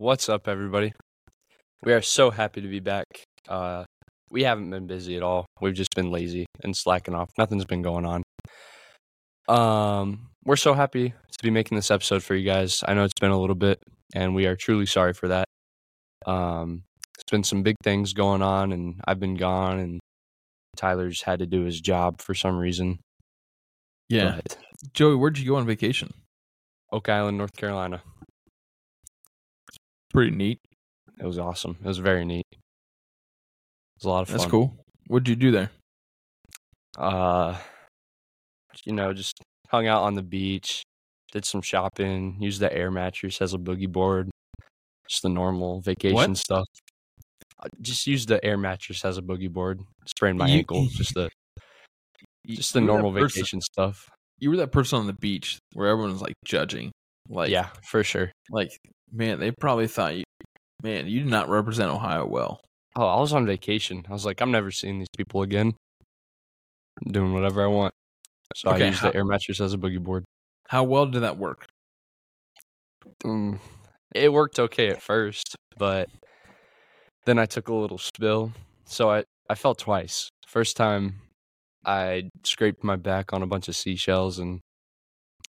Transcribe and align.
What's 0.00 0.30
up, 0.30 0.48
everybody? 0.48 0.94
We 1.84 1.92
are 1.92 2.00
so 2.00 2.30
happy 2.30 2.62
to 2.62 2.68
be 2.68 2.80
back. 2.80 3.04
Uh, 3.46 3.84
we 4.30 4.44
haven't 4.44 4.70
been 4.70 4.86
busy 4.86 5.14
at 5.14 5.22
all. 5.22 5.44
We've 5.60 5.74
just 5.74 5.94
been 5.94 6.10
lazy 6.10 6.46
and 6.64 6.74
slacking 6.74 7.14
off. 7.14 7.28
Nothing's 7.36 7.66
been 7.66 7.82
going 7.82 8.06
on. 8.06 8.22
Um, 9.46 10.30
we're 10.42 10.56
so 10.56 10.72
happy 10.72 11.10
to 11.10 11.42
be 11.42 11.50
making 11.50 11.76
this 11.76 11.90
episode 11.90 12.22
for 12.22 12.34
you 12.34 12.50
guys. 12.50 12.82
I 12.88 12.94
know 12.94 13.04
it's 13.04 13.20
been 13.20 13.30
a 13.30 13.38
little 13.38 13.54
bit, 13.54 13.82
and 14.14 14.34
we 14.34 14.46
are 14.46 14.56
truly 14.56 14.86
sorry 14.86 15.12
for 15.12 15.28
that. 15.28 15.44
Um, 16.24 16.84
it's 17.18 17.30
been 17.30 17.44
some 17.44 17.62
big 17.62 17.76
things 17.84 18.14
going 18.14 18.40
on, 18.40 18.72
and 18.72 19.02
I've 19.06 19.20
been 19.20 19.36
gone, 19.36 19.80
and 19.80 20.00
Tyler's 20.78 21.20
had 21.20 21.40
to 21.40 21.46
do 21.46 21.64
his 21.64 21.78
job 21.78 22.22
for 22.22 22.32
some 22.34 22.56
reason. 22.56 23.00
Yeah. 24.08 24.40
But 24.42 24.56
Joey, 24.94 25.16
where'd 25.16 25.36
you 25.36 25.46
go 25.46 25.56
on 25.56 25.66
vacation? 25.66 26.14
Oak 26.90 27.10
Island, 27.10 27.36
North 27.36 27.54
Carolina. 27.54 28.00
Pretty 30.12 30.30
neat. 30.34 30.58
It 31.20 31.26
was 31.26 31.38
awesome. 31.38 31.76
It 31.82 31.86
was 31.86 31.98
very 31.98 32.24
neat. 32.24 32.46
It 32.52 32.58
was 33.98 34.04
a 34.04 34.08
lot 34.08 34.22
of 34.22 34.28
fun. 34.28 34.38
That's 34.38 34.50
cool. 34.50 34.76
What'd 35.08 35.28
you 35.28 35.36
do 35.36 35.50
there? 35.50 35.70
uh 36.98 37.56
you 38.84 38.92
know 38.92 39.12
just 39.12 39.34
hung 39.68 39.86
out 39.86 40.02
on 40.02 40.14
the 40.16 40.22
beach 40.22 40.82
did 41.30 41.44
some 41.44 41.62
shopping 41.62 42.36
used 42.40 42.60
the 42.60 42.72
air 42.72 42.90
mattress 42.90 43.40
as 43.40 43.54
a 43.54 43.58
boogie 43.58 43.88
board 43.90 44.28
just 45.08 45.22
the 45.22 45.28
normal 45.28 45.80
vacation 45.80 46.14
What? 46.16 46.36
stuff 46.36 46.66
I 47.62 47.68
just 47.80 48.08
used 48.08 48.28
the 48.28 48.44
air 48.44 48.58
mattress 48.58 49.04
as 49.04 49.18
a 49.18 49.22
boogie 49.22 49.50
board 49.50 49.80
sprained 50.06 50.36
my 50.38 50.48
You- 50.48 50.58
ankle 50.58 50.86
just 50.90 51.14
the 51.14 51.30
just 52.46 52.72
the 52.72 52.80
normal 52.80 53.12
vacation 53.12 53.60
stuff 53.60 54.08
You 54.40 54.50
were 54.50 54.56
that 54.56 54.72
person 54.72 54.98
on 54.98 55.06
the 55.06 55.16
beach 55.20 55.58
where 55.74 55.86
everyone 55.88 56.10
was 56.12 56.22
like 56.22 56.34
judging. 56.44 56.90
Like, 57.32 57.50
yeah 57.50 57.68
for 57.84 58.02
sure 58.02 58.32
like, 58.50 58.72
man, 59.12 59.38
they 59.38 59.52
probably 59.52 59.86
thought 59.86 60.16
you, 60.16 60.24
man, 60.82 61.06
you 61.06 61.20
did 61.20 61.30
not 61.30 61.48
represent 61.48 61.88
Ohio 61.90 62.26
well. 62.26 62.60
oh 62.96 63.06
i 63.06 63.20
was 63.20 63.32
on 63.32 63.46
vacation 63.46 64.04
i 64.08 64.12
was 64.12 64.26
like 64.26 64.40
i'm 64.42 64.50
never 64.50 64.70
seeing 64.72 64.98
these 64.98 65.14
people 65.16 65.42
again 65.42 65.72
I'm 67.06 67.12
doing 67.12 67.32
whatever 67.32 67.62
i 67.62 67.66
want 67.68 67.94
so 68.56 68.70
Okay, 68.70 68.84
i 68.84 68.86
used 68.88 69.00
how- 69.00 69.10
the 69.12 69.16
air 69.16 69.24
mattress 69.24 69.60
as 69.60 69.72
a 69.74 69.78
boogie 69.78 70.02
board 70.02 70.24
How 70.68 70.82
well 70.84 71.06
did 71.06 71.22
that 71.22 71.38
work? 71.38 71.66
Mm, 73.24 73.58
it 74.14 74.32
worked 74.32 74.58
okay 74.58 74.88
at 74.90 75.00
first, 75.02 75.56
but 75.78 76.08
then 77.26 77.38
I 77.38 77.46
took 77.46 77.68
a 77.68 77.74
little 77.74 77.98
spill. 77.98 78.52
So 78.84 79.10
I, 79.10 79.24
I 79.48 79.54
fell 79.54 79.74
twice. 79.74 80.28
First 80.46 80.76
time 80.76 81.14
I 81.84 82.28
scraped 82.44 82.82
my 82.84 82.96
back 82.96 83.32
on 83.32 83.42
a 83.42 83.46
bunch 83.46 83.68
of 83.68 83.76
seashells 83.76 84.38
and 84.38 84.60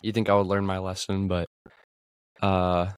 you 0.02 0.12
think 0.12 0.30
I 0.30 0.36
would 0.36 0.48
learn 0.48 0.66
my 0.66 0.78
lesson, 0.78 1.28
but 1.28 1.48
uh 2.42 2.92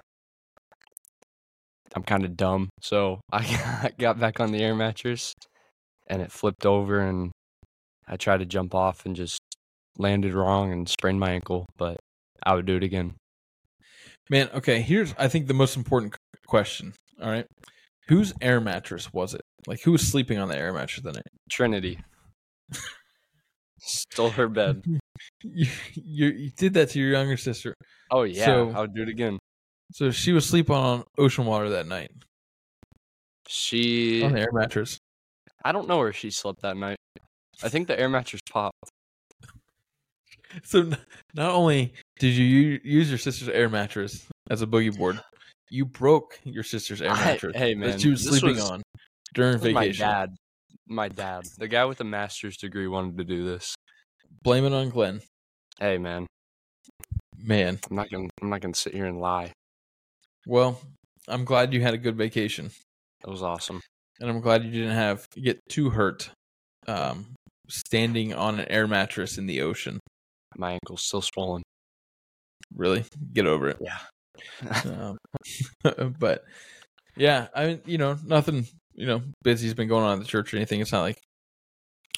I'm 1.95 2.03
kind 2.03 2.23
of 2.23 2.37
dumb. 2.37 2.69
So 2.81 3.21
I 3.31 3.91
got 3.97 4.19
back 4.19 4.39
on 4.39 4.51
the 4.51 4.61
air 4.63 4.75
mattress 4.75 5.33
and 6.07 6.21
it 6.21 6.31
flipped 6.31 6.65
over 6.65 6.99
and 6.99 7.31
I 8.07 8.17
tried 8.17 8.39
to 8.39 8.45
jump 8.45 8.73
off 8.73 9.05
and 9.05 9.15
just 9.15 9.39
landed 9.97 10.33
wrong 10.33 10.71
and 10.71 10.89
sprained 10.89 11.19
my 11.19 11.31
ankle, 11.31 11.65
but 11.77 11.97
I 12.43 12.55
would 12.55 12.65
do 12.65 12.75
it 12.77 12.83
again. 12.83 13.15
Man, 14.29 14.49
okay, 14.53 14.81
here's, 14.81 15.13
I 15.17 15.27
think, 15.27 15.47
the 15.47 15.53
most 15.53 15.75
important 15.75 16.15
question. 16.47 16.93
All 17.21 17.29
right. 17.29 17.45
Whose 18.07 18.33
air 18.41 18.61
mattress 18.61 19.11
was 19.13 19.33
it? 19.33 19.41
Like, 19.67 19.81
who 19.81 19.91
was 19.91 20.07
sleeping 20.07 20.39
on 20.39 20.47
the 20.47 20.57
air 20.57 20.73
mattress 20.73 21.03
that 21.03 21.15
night? 21.15 21.27
Trinity. 21.49 21.99
Stole 23.81 24.29
her 24.31 24.47
bed. 24.47 24.83
You, 25.43 25.67
you, 25.95 26.27
you 26.29 26.49
did 26.57 26.73
that 26.75 26.91
to 26.91 26.99
your 26.99 27.11
younger 27.11 27.35
sister. 27.35 27.73
Oh 28.09 28.23
yeah, 28.23 28.45
So- 28.45 28.71
I 28.73 28.79
would 28.81 28.95
do 28.95 29.01
it 29.01 29.09
again. 29.09 29.37
So 29.91 30.11
she 30.11 30.31
was 30.31 30.45
sleeping 30.47 30.75
on 30.75 31.03
ocean 31.17 31.45
water 31.45 31.69
that 31.71 31.87
night 31.87 32.09
She, 33.47 34.23
on 34.23 34.31
the 34.33 34.39
air 34.41 34.51
mattress. 34.53 34.97
I 35.65 35.71
don't 35.73 35.87
know 35.89 35.97
where 35.97 36.13
she 36.13 36.29
slept 36.31 36.61
that 36.61 36.77
night. 36.77 36.97
I 37.63 37.67
think 37.69 37.87
the 37.87 37.99
air 37.99 38.07
mattress 38.07 38.41
popped. 38.49 38.91
So 40.63 40.79
n- 40.81 40.97
not 41.33 41.51
only 41.53 41.93
did 42.19 42.33
you 42.35 42.79
use 42.83 43.09
your 43.09 43.17
sister's 43.17 43.49
air 43.49 43.67
mattress 43.69 44.25
as 44.49 44.61
a 44.61 44.67
boogie 44.67 44.95
board, 44.97 45.19
you 45.69 45.85
broke 45.85 46.39
your 46.43 46.63
sister's 46.63 47.01
air 47.01 47.11
I- 47.11 47.25
mattress 47.25 47.55
hey, 47.57 47.73
that 47.73 47.79
man, 47.79 47.99
she 47.99 48.09
was 48.09 48.23
sleeping 48.27 48.55
was- 48.55 48.69
on 48.69 48.81
during 49.33 49.59
was 49.59 49.73
my 49.73 49.81
vacation. 49.85 50.07
dad, 50.07 50.35
my 50.89 51.07
dad, 51.07 51.43
the 51.57 51.67
guy 51.67 51.85
with 51.85 51.99
a 52.01 52.03
master's 52.03 52.57
degree, 52.57 52.87
wanted 52.87 53.17
to 53.17 53.23
do 53.23 53.45
this. 53.45 53.75
Blame 54.43 54.65
it 54.65 54.73
on 54.73 54.89
Glenn. 54.89 55.21
Hey 55.79 55.97
man, 55.97 56.25
Man, 57.37 57.79
I'm 57.89 57.95
not 57.95 58.09
gonna, 58.09 58.27
I'm 58.41 58.49
not 58.49 58.61
gonna 58.61 58.73
sit 58.75 58.93
here 58.93 59.05
and 59.05 59.19
lie. 59.19 59.53
well, 60.45 60.79
I'm 61.27 61.45
glad 61.45 61.73
you 61.73 61.81
had 61.81 61.93
a 61.93 61.97
good 61.97 62.17
vacation, 62.17 62.71
It 63.25 63.29
was 63.29 63.43
awesome. 63.43 63.81
and 64.19 64.29
I'm 64.29 64.41
glad 64.41 64.63
you 64.65 64.71
didn't 64.71 64.95
have 64.95 65.25
get 65.35 65.59
too 65.69 65.89
hurt 65.91 66.31
um, 66.87 67.27
standing 67.69 68.33
on 68.33 68.59
an 68.59 68.65
air 68.69 68.87
mattress 68.87 69.37
in 69.37 69.45
the 69.45 69.61
ocean. 69.61 69.99
My 70.57 70.73
ankle's 70.73 71.03
still 71.05 71.21
swollen. 71.21 71.61
Really, 72.75 73.05
get 73.33 73.45
over 73.45 73.69
it. 73.69 73.77
Yeah. 73.79 74.81
um, 74.85 75.17
but 76.19 76.43
yeah, 77.15 77.47
I 77.55 77.65
mean, 77.67 77.81
you 77.85 77.97
know, 77.97 78.17
nothing, 78.25 78.65
you 78.99 79.07
know, 79.07 79.21
busy's 79.43 79.73
been 79.73 79.87
going 79.87 80.03
on 80.03 80.17
at 80.17 80.19
the 80.19 80.27
church 80.27 80.53
or 80.53 80.57
anything. 80.57 80.81
It's 80.81 80.91
not 80.91 81.01
like, 81.01 81.17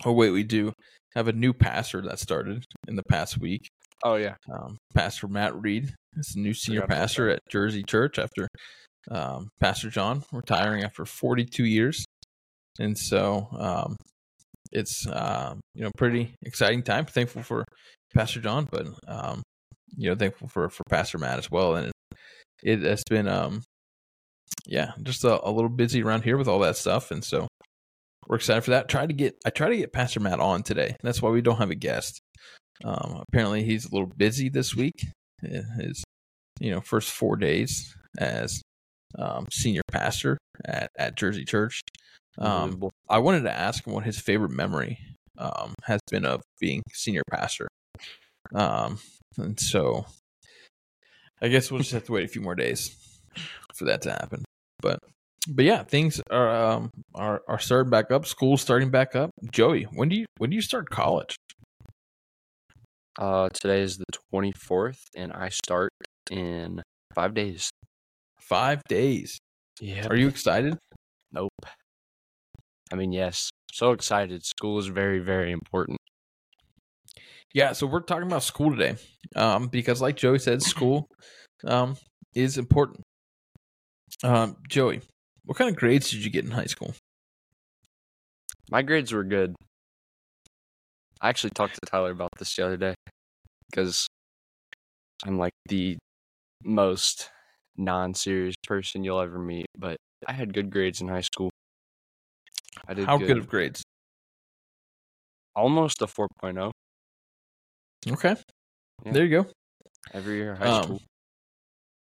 oh 0.04 0.12
wait, 0.12 0.32
we 0.32 0.44
do 0.44 0.74
have 1.14 1.28
a 1.28 1.34
new 1.34 1.54
pastor 1.54 2.02
that 2.02 2.20
started 2.20 2.66
in 2.88 2.96
the 2.96 3.04
past 3.04 3.40
week. 3.40 3.70
oh 4.04 4.16
yeah. 4.16 4.36
Um, 4.52 4.78
pastor 4.96 5.28
Matt 5.28 5.56
Reed 5.56 5.94
is 6.18 6.34
the 6.34 6.42
new 6.42 6.56
senior 6.56 6.88
pastor 6.88 7.30
at 7.30 7.40
Jersey 7.50 7.84
Church 7.84 8.18
after 8.18 8.48
um, 9.12 9.50
Pastor 9.60 9.92
John 9.92 10.24
retiring 10.34 10.84
after 10.84 11.06
42 11.06 11.66
years, 11.66 12.04
and 12.80 12.98
so 12.98 13.48
um, 13.58 13.96
it's 14.72 15.06
um, 15.08 15.60
you 15.76 15.84
know 15.84 15.92
pretty 15.96 16.34
exciting 16.42 16.82
time. 16.82 17.06
Thankful 17.06 17.44
for 17.44 17.64
Pastor 18.16 18.42
John, 18.42 18.68
but 18.72 18.88
um, 19.08 19.44
you 19.96 20.10
know 20.10 20.16
thankful 20.16 20.48
for 20.48 20.68
for 20.70 20.84
Pastor 20.90 21.20
Matt 21.20 21.38
as 21.38 21.52
well. 21.52 21.76
And 21.76 21.88
it, 21.88 22.18
it 22.64 22.82
has 22.82 23.04
been 23.08 23.28
um, 23.28 23.62
yeah, 24.66 24.92
just 25.04 25.24
a, 25.24 25.48
a 25.48 25.52
little 25.52 25.70
busy 25.70 26.04
around 26.04 26.24
here 26.24 26.38
with 26.38 26.48
all 26.48 26.60
that 26.60 26.78
stuff, 26.78 27.12
and 27.12 27.24
so 27.24 27.48
we're 28.28 28.38
excited 28.38 28.62
for 28.64 28.72
that. 28.72 28.88
Try 28.88 29.06
to 29.06 29.14
get 29.14 29.36
I 29.46 29.50
try 29.50 29.70
to 29.70 29.78
get 29.78 29.94
Pastor 29.94 30.20
Matt 30.20 30.40
on 30.40 30.64
today. 30.64 30.96
That's 31.04 31.22
why 31.22 31.30
we 31.30 31.42
don't 31.42 31.58
have 31.58 31.72
a 31.72 31.76
guest. 31.76 32.20
Um, 32.84 33.24
apparently, 33.28 33.64
he's 33.64 33.86
a 33.86 33.92
little 33.92 34.12
busy 34.16 34.50
this 34.50 34.76
week. 34.76 35.08
in 35.44 35.64
His 35.80 36.04
you 36.60 36.72
know 36.72 36.82
first 36.82 37.10
four 37.10 37.36
days 37.36 37.96
as 38.18 38.62
um, 39.18 39.48
senior 39.52 39.82
pastor 39.92 40.38
at 40.66 40.90
at 40.98 41.18
Jersey 41.18 41.46
Church. 41.46 41.82
Um. 42.38 42.90
I 43.10 43.20
wanted 43.20 43.42
to 43.42 43.52
ask 43.52 43.86
him 43.86 43.94
what 43.94 44.06
his 44.06 44.20
favorite 44.20 44.52
memory 44.52 45.00
um, 45.38 45.76
has 45.84 46.00
been 46.10 46.26
of 46.26 46.42
being 46.60 46.82
senior 46.94 47.24
pastor. 47.30 47.68
Um, 48.54 49.00
and 49.38 49.60
so 49.60 50.06
I 51.42 51.50
guess 51.50 51.70
we'll 51.70 51.82
just 51.82 51.92
have 51.92 52.06
to 52.06 52.14
wait 52.14 52.26
a 52.26 52.30
few 52.30 52.42
more 52.42 52.56
days 52.56 52.96
for 53.82 53.86
that 53.86 54.02
to 54.04 54.12
happen. 54.12 54.46
But 54.82 55.00
but 55.50 55.66
yeah, 55.66 55.84
things 55.84 56.22
are 56.30 56.50
um, 56.50 56.92
are 57.16 57.42
are 57.48 57.60
starting 57.60 57.90
back 57.90 58.12
up. 58.12 58.26
School's 58.26 58.62
starting 58.62 58.92
back 58.92 59.16
up. 59.16 59.32
Joey, 59.52 59.84
when 59.94 60.08
do 60.08 60.16
you 60.16 60.26
when 60.38 60.52
do 60.52 60.56
you 60.56 60.62
start 60.62 60.90
college? 60.90 61.36
Uh, 63.20 63.50
today 63.50 63.82
is 63.82 63.98
the 63.98 64.06
24th, 64.34 65.00
and 65.18 65.34
I 65.34 65.50
start 65.50 65.92
in 66.30 66.82
five 67.14 67.34
days. 67.34 67.70
Five 68.40 68.82
days. 68.88 69.38
Yeah. 69.82 70.08
Are 70.08 70.16
you 70.16 70.28
excited? 70.28 70.78
Nope. 71.32 71.52
I 72.92 72.96
mean, 72.96 73.12
yes. 73.12 73.50
So 73.74 73.92
excited. 73.92 74.46
School 74.46 74.80
is 74.80 74.88
very, 74.88 75.20
very 75.20 75.52
important. 75.52 75.98
Yeah, 77.54 77.74
so 77.74 77.86
we're 77.86 78.02
talking 78.02 78.28
about 78.28 78.44
school 78.44 78.72
today, 78.72 78.96
um, 79.36 79.68
because 79.68 80.02
like 80.02 80.16
Joey 80.16 80.40
said, 80.40 80.62
school 80.62 81.08
um, 81.66 81.98
is 82.34 82.58
important. 82.58 83.02
Um, 84.24 84.58
Joey, 84.68 85.02
what 85.46 85.58
kind 85.58 85.70
of 85.70 85.76
grades 85.76 86.12
did 86.12 86.24
you 86.24 86.30
get 86.30 86.46
in 86.46 86.52
high 86.52 86.66
school? 86.66 86.94
My 88.70 88.82
grades 88.82 89.12
were 89.12 89.24
good. 89.24 89.56
I 91.22 91.30
actually 91.30 91.52
talked 91.52 91.76
to 91.76 91.82
Tyler 91.90 92.12
about 92.12 92.30
this 92.38 92.56
the 92.56 92.66
other 92.66 92.78
day 92.78 92.96
because 93.70 94.08
I'm 95.26 95.38
like 95.38 95.54
the 95.68 95.98
most 96.64 97.30
non 97.78 98.14
serious 98.14 98.56
person 98.68 99.04
you'll 99.04 99.20
ever 99.20 99.40
meet, 99.40 99.66
but 99.78 99.98
I 100.28 100.34
had 100.34 100.54
good 100.54 100.70
grades 100.70 101.02
in 101.02 101.08
high 101.08 101.22
school. 101.22 101.50
I 102.88 102.94
did 102.94 103.08
How 103.08 103.18
good. 103.18 103.28
good 103.28 103.38
of 103.38 103.48
grades? 103.48 103.84
Almost 105.56 106.02
a 106.02 106.08
4.0 106.08 106.72
Okay, 108.12 108.36
Yeah. 109.06 109.14
there 109.14 109.26
you 109.26 109.44
go. 109.44 109.50
every 110.14 110.38
year 110.38 110.56
high 110.56 110.70
Um, 110.70 110.82
school. 110.82 111.02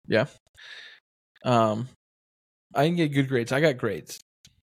Yeah. 0.06 0.26
Um, 1.44 1.88
I 2.74 2.84
didn't 2.84 2.96
get 2.96 3.08
good 3.08 3.28
grades. 3.28 3.52
I 3.52 3.60
got 3.60 3.78
grades. 3.78 4.20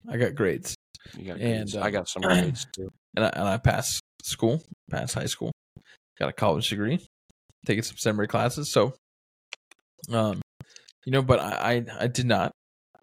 I 0.07 0.18
got 0.18 0.36
grades, 0.36 0.75
You 1.18 1.25
got 1.25 1.40
and, 1.40 1.69
grades. 1.69 1.75
I 1.75 1.88
um, 1.88 1.92
got 1.92 2.10
some 2.10 2.22
grades 2.22 2.68
too. 2.75 2.90
and 3.16 3.25
I, 3.25 3.30
and 3.30 3.48
I 3.48 3.57
passed 3.57 4.02
school, 4.24 4.62
passed 4.90 5.16
high 5.16 5.25
school, 5.25 5.52
got 6.19 6.30
a 6.30 6.34
college 6.34 6.69
degree, 6.69 7.06
taking 7.66 7.84
some 7.84 7.98
seminary 7.98 8.28
classes. 8.28 8.72
So, 8.72 8.94
um, 10.12 10.42
you 11.06 11.12
know, 11.12 11.22
but 11.22 11.40
I 11.40 11.84
I, 11.90 12.04
I 12.04 12.07
did 12.07 12.28
not 12.28 12.52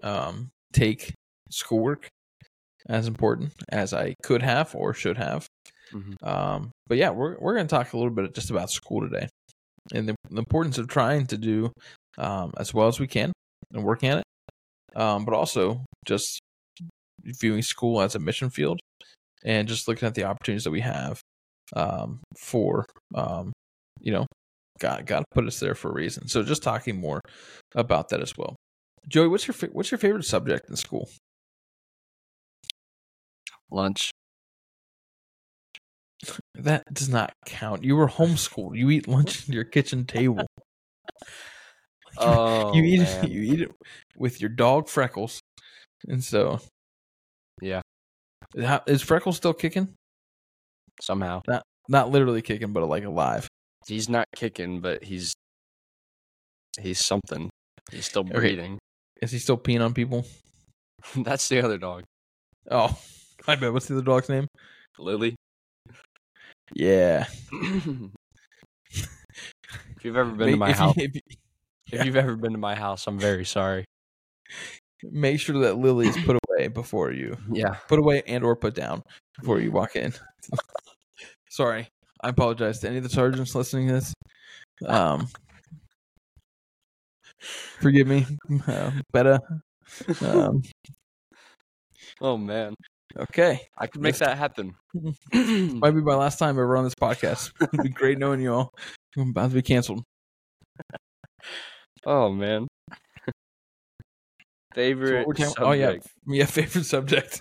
um, 0.02 0.50
take 0.72 1.14
schoolwork 1.50 2.08
as 2.88 3.06
important 3.06 3.52
as 3.68 3.92
I 3.92 4.14
could 4.22 4.42
have 4.42 4.74
or 4.74 4.94
should 4.94 5.18
have. 5.18 5.46
Mhm. 5.92 6.26
Um, 6.26 6.70
but 6.86 6.98
yeah, 6.98 7.10
we're 7.10 7.36
we're 7.38 7.54
going 7.54 7.66
to 7.66 7.74
talk 7.74 7.92
a 7.92 7.96
little 7.96 8.12
bit 8.12 8.34
just 8.34 8.50
about 8.50 8.70
school 8.70 9.02
today 9.02 9.28
and 9.92 10.08
the, 10.08 10.14
the 10.30 10.38
importance 10.38 10.78
of 10.78 10.88
trying 10.88 11.26
to 11.26 11.38
do 11.38 11.72
um, 12.18 12.52
as 12.56 12.72
well 12.72 12.88
as 12.88 13.00
we 13.00 13.06
can 13.06 13.32
and 13.72 13.84
working 13.84 14.08
at 14.10 14.18
it, 14.18 14.24
um, 14.96 15.24
but 15.24 15.34
also 15.34 15.84
just 16.06 16.40
viewing 17.22 17.62
school 17.62 18.00
as 18.00 18.14
a 18.14 18.18
mission 18.18 18.50
field 18.50 18.80
and 19.44 19.68
just 19.68 19.88
looking 19.88 20.06
at 20.06 20.14
the 20.14 20.24
opportunities 20.24 20.64
that 20.64 20.70
we 20.70 20.80
have 20.80 21.20
um, 21.74 22.20
for 22.38 22.84
um, 23.14 23.52
you 24.00 24.12
know 24.12 24.26
God 24.78 25.06
God 25.06 25.24
put 25.32 25.46
us 25.46 25.60
there 25.60 25.74
for 25.74 25.90
a 25.90 25.94
reason. 25.94 26.28
So 26.28 26.42
just 26.42 26.62
talking 26.62 26.96
more 26.96 27.20
about 27.74 28.08
that 28.10 28.20
as 28.20 28.36
well. 28.36 28.56
Joey, 29.08 29.28
what's 29.28 29.46
your 29.46 29.54
what's 29.72 29.90
your 29.90 29.98
favorite 29.98 30.24
subject 30.24 30.68
in 30.68 30.76
school? 30.76 31.08
Lunch. 33.70 34.10
That 36.54 36.84
does 36.92 37.08
not 37.08 37.32
count. 37.46 37.82
You 37.82 37.96
were 37.96 38.08
homeschooled. 38.08 38.76
You 38.76 38.90
eat 38.90 39.08
lunch 39.08 39.42
at 39.48 39.54
your 39.54 39.64
kitchen 39.64 40.04
table. 40.04 40.46
Oh, 42.18 42.74
you 42.74 42.82
eat 42.82 43.00
man. 43.00 43.24
it. 43.24 43.30
You 43.32 43.42
eat 43.42 43.60
it 43.62 43.70
with 44.16 44.40
your 44.40 44.50
dog 44.50 44.88
Freckles, 44.88 45.40
and 46.08 46.22
so 46.22 46.60
Yeah. 47.60 47.80
How, 48.60 48.82
is 48.86 49.00
Freckles 49.02 49.36
still 49.38 49.54
kicking? 49.54 49.94
Somehow 51.00 51.40
Not 51.48 51.62
not 51.88 52.10
literally 52.10 52.42
kicking, 52.42 52.72
but 52.72 52.86
like 52.86 53.04
alive. 53.04 53.48
he's 53.86 54.08
not 54.08 54.26
kicking, 54.36 54.80
but 54.80 55.02
he's 55.04 55.32
he's 56.80 57.04
something. 57.04 57.48
He's 57.90 58.06
still 58.06 58.22
Okay. 58.22 58.32
breathing. 58.34 58.78
Is 59.20 59.30
he 59.32 59.38
still 59.38 59.56
peeing 59.58 59.84
on 59.84 59.94
people? 59.94 60.24
That's 61.16 61.48
the 61.48 61.60
other 61.62 61.78
dog, 61.78 62.04
Oh, 62.70 62.96
I 63.48 63.56
bet. 63.56 63.72
What's 63.72 63.86
the 63.86 63.94
other 63.96 64.04
dog's 64.04 64.28
name? 64.28 64.46
Lily. 64.98 65.34
Yeah. 66.74 67.26
if 68.92 70.04
you've 70.04 70.16
ever 70.16 70.30
been 70.32 70.50
to 70.50 70.56
my 70.56 70.70
if 70.70 70.76
you- 70.76 70.82
house, 70.82 70.94
if 70.98 71.14
you- 71.14 71.20
if 71.92 72.04
you've 72.04 72.16
ever 72.16 72.36
been 72.36 72.52
to 72.52 72.58
my 72.58 72.74
house, 72.74 73.06
I'm 73.06 73.18
very 73.18 73.44
sorry. 73.44 73.84
make 75.04 75.40
sure 75.40 75.58
that 75.60 75.76
Lily 75.78 76.08
is 76.08 76.16
put 76.24 76.36
away 76.48 76.68
before 76.68 77.12
you 77.12 77.36
Yeah. 77.52 77.74
put 77.88 77.98
away 77.98 78.22
and 78.26 78.44
or 78.44 78.56
put 78.56 78.74
down 78.74 79.02
before 79.38 79.60
you 79.60 79.70
walk 79.72 79.96
in. 79.96 80.12
Sorry, 81.50 81.86
I 82.22 82.28
apologize 82.30 82.78
to 82.80 82.88
any 82.88 82.96
of 82.98 83.02
the 83.02 83.10
sergeants 83.10 83.54
listening 83.54 83.88
to 83.88 83.94
this. 83.94 84.14
Um, 84.86 85.28
forgive 87.40 88.06
me, 88.06 88.26
uh, 88.66 88.90
better. 89.12 89.38
Um, 90.22 90.62
Oh 92.20 92.36
man, 92.38 92.74
okay, 93.18 93.60
I 93.76 93.86
could 93.86 94.00
make 94.00 94.16
that 94.18 94.38
happen. 94.38 94.74
might 95.34 95.90
be 95.90 96.00
my 96.00 96.14
last 96.14 96.38
time 96.38 96.50
ever 96.58 96.76
on 96.76 96.84
this 96.84 96.94
podcast. 96.94 97.52
It'd 97.60 97.82
be 97.82 97.88
great 97.90 98.18
knowing 98.18 98.40
you 98.40 98.54
all. 98.54 98.70
I'm 99.16 99.30
about 99.30 99.48
to 99.50 99.54
be 99.56 99.62
canceled. 99.62 100.02
Oh 102.06 102.30
man. 102.30 102.68
Favorite 104.74 105.26
we're 105.26 105.52
oh 105.58 105.72
yeah, 105.72 105.94
yeah. 106.26 106.46
Favorite 106.46 106.84
subject. 106.84 107.40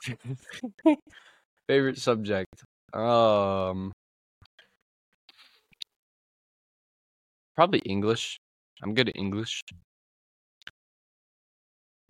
Favorite 1.67 1.97
subject. 1.97 2.63
Um 2.93 3.93
probably 7.55 7.79
English. 7.79 8.37
I'm 8.83 8.93
good 8.93 9.09
at 9.09 9.15
English. 9.15 9.61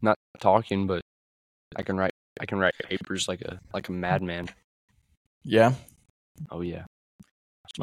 Not 0.01 0.17
talking, 0.39 0.87
but 0.87 1.01
I 1.75 1.83
can 1.83 1.97
write 1.97 2.13
I 2.39 2.45
can 2.45 2.57
write 2.57 2.73
papers 2.89 3.27
like 3.27 3.41
a 3.41 3.59
like 3.73 3.89
a 3.89 3.91
madman. 3.91 4.47
Yeah, 5.43 5.73
Oh 6.49 6.61
yeah. 6.61 6.85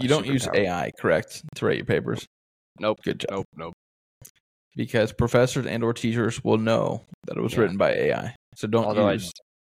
You 0.00 0.08
don't 0.08 0.26
use. 0.26 0.48
AI, 0.52 0.90
correct, 0.98 1.42
to 1.56 1.66
write 1.66 1.76
your 1.76 1.86
papers. 1.86 2.26
Nope. 2.80 2.98
Good 3.02 3.20
job. 3.20 3.30
Nope, 3.30 3.46
nope. 3.56 3.74
Because 4.76 5.12
professors 5.12 5.66
and 5.66 5.82
or 5.82 5.92
teachers 5.92 6.42
will 6.44 6.58
know 6.58 7.04
that 7.26 7.36
it 7.36 7.40
was 7.42 7.54
Yeah. 7.54 7.60
written 7.60 7.76
by 7.76 7.92
AI. 7.92 8.34
So 8.54 8.66
don't 8.68 8.84
Although 8.84 9.08
I. 9.08 9.18